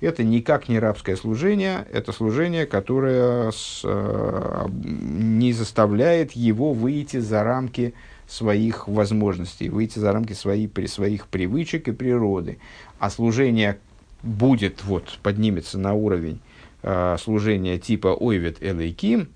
это 0.00 0.22
никак 0.22 0.68
не 0.68 0.78
рабское 0.78 1.16
служение, 1.16 1.86
это 1.92 2.12
служение, 2.12 2.66
которое 2.66 3.50
с, 3.50 3.82
э, 3.84 4.66
не 4.70 5.52
заставляет 5.52 6.32
его 6.32 6.72
выйти 6.72 7.18
за 7.18 7.42
рамки 7.42 7.94
своих 8.26 8.86
возможностей, 8.86 9.68
выйти 9.70 9.98
за 9.98 10.12
рамки 10.12 10.34
свои, 10.34 10.66
при, 10.66 10.86
своих 10.86 11.26
привычек 11.26 11.88
и 11.88 11.92
природы. 11.92 12.58
А 12.98 13.10
служение 13.10 13.78
будет, 14.22 14.84
вот, 14.84 15.18
поднимется 15.22 15.78
на 15.78 15.94
уровень 15.94 16.40
э, 16.82 17.16
служения 17.18 17.78
типа 17.78 18.08
Ойвет 18.08 18.62
Элейким, 18.62 19.28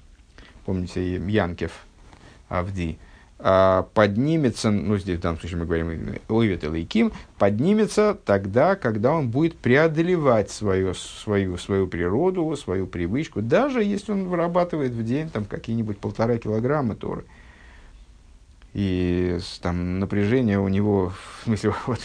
помните, 0.65 1.17
Янкев 1.17 1.73
Авди, 2.49 2.99
а, 3.01 3.12
поднимется, 3.43 4.71
ну 4.71 4.97
здесь 4.99 5.19
в 5.19 5.23
данном 5.23 5.41
случае 5.41 5.59
мы 5.59 5.67
говорим 5.67 6.19
Ойвет 6.29 6.65
Элейким, 6.65 7.13
поднимется 7.39 8.17
тогда, 8.25 8.77
когда 8.77 9.13
он 9.13 9.31
будет 9.31 9.57
преодолевать 9.57 10.51
свою, 10.51 10.95
свою, 10.95 11.59
свою 11.59 11.89
природу, 11.89 12.55
свою 12.57 12.87
привычку, 12.87 13.43
даже 13.43 13.83
если 13.83 14.13
он 14.13 14.29
вырабатывает 14.29 14.93
в 14.93 15.05
день 15.05 15.29
там, 15.29 15.45
какие-нибудь 15.45 15.99
полтора 15.99 16.39
килограмма 16.39 16.95
Торы. 16.95 17.25
И 18.75 19.39
там 19.61 19.99
напряжение 19.99 20.59
у 20.59 20.69
него, 20.69 21.13
в 21.41 21.45
смысле, 21.45 21.75
вот, 21.87 21.99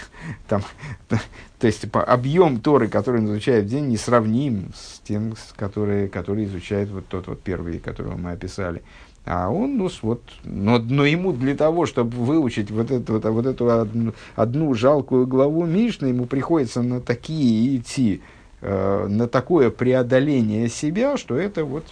там, 0.48 0.64
то 1.08 1.68
есть 1.68 1.90
по 1.92 2.04
объем 2.04 2.60
Торы, 2.60 2.88
который 2.88 3.22
он 3.22 3.28
изучает 3.28 3.66
в 3.66 3.70
день, 3.70 3.88
несравним 3.88 4.72
с 4.76 5.00
тем, 5.00 5.38
с 5.38 5.54
который, 5.56 6.10
который 6.10 6.46
изучает 6.46 6.90
вот 6.90 7.08
тот 7.08 7.28
вот 7.28 7.42
первый, 7.42 7.80
которого 7.80 8.18
мы 8.18 8.32
описали. 8.32 8.82
А 9.30 9.50
он, 9.50 9.78
ну, 9.78 9.90
вот, 10.04 10.22
но, 10.46 10.80
но 10.80 11.06
ему 11.06 11.34
для 11.34 11.54
того, 11.54 11.86
чтобы 11.86 12.16
выучить 12.16 12.72
вот 12.72 12.92
эту, 12.92 13.14
вот, 13.14 13.26
вот 13.26 13.46
эту 13.46 13.70
одну, 13.70 14.14
одну 14.38 14.74
жалкую 14.74 15.28
главу 15.28 15.66
Мишны, 15.66 16.08
ему 16.08 16.28
приходится 16.28 16.82
на 16.82 17.02
такие 17.02 17.76
идти, 17.76 18.22
э, 18.62 19.08
на 19.10 19.28
такое 19.28 19.70
преодоление 19.70 20.70
себя, 20.70 21.18
что 21.18 21.36
это 21.36 21.66
вот 21.66 21.84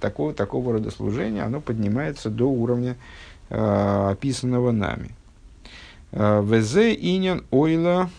такого, 0.00 0.34
такого 0.34 0.74
рода 0.74 0.90
служения, 0.90 1.42
оно 1.44 1.62
поднимается 1.62 2.28
до 2.28 2.44
уровня 2.44 2.98
э, 3.48 4.08
описанного 4.10 4.70
нами. 4.70 5.12
Э, 6.10 6.44
Везе 6.44 6.92
инин 6.92 7.46
ойла 7.50 8.10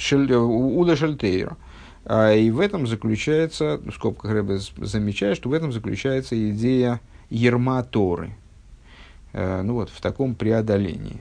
уда 0.00 0.96
шельтейра. 0.96 1.56
И 2.34 2.50
в 2.50 2.60
этом 2.60 2.86
заключается, 2.86 3.78
в 3.84 3.92
скобках 3.92 4.30
Рэбе 4.30 4.60
замечает, 4.78 5.36
что 5.36 5.50
в 5.50 5.52
этом 5.52 5.72
заключается 5.72 6.34
идея 6.50 7.00
ерма 7.30 7.82
Торы. 7.82 8.32
ну 9.32 9.74
вот, 9.74 9.90
в 9.90 10.00
таком 10.00 10.34
преодолении. 10.34 11.20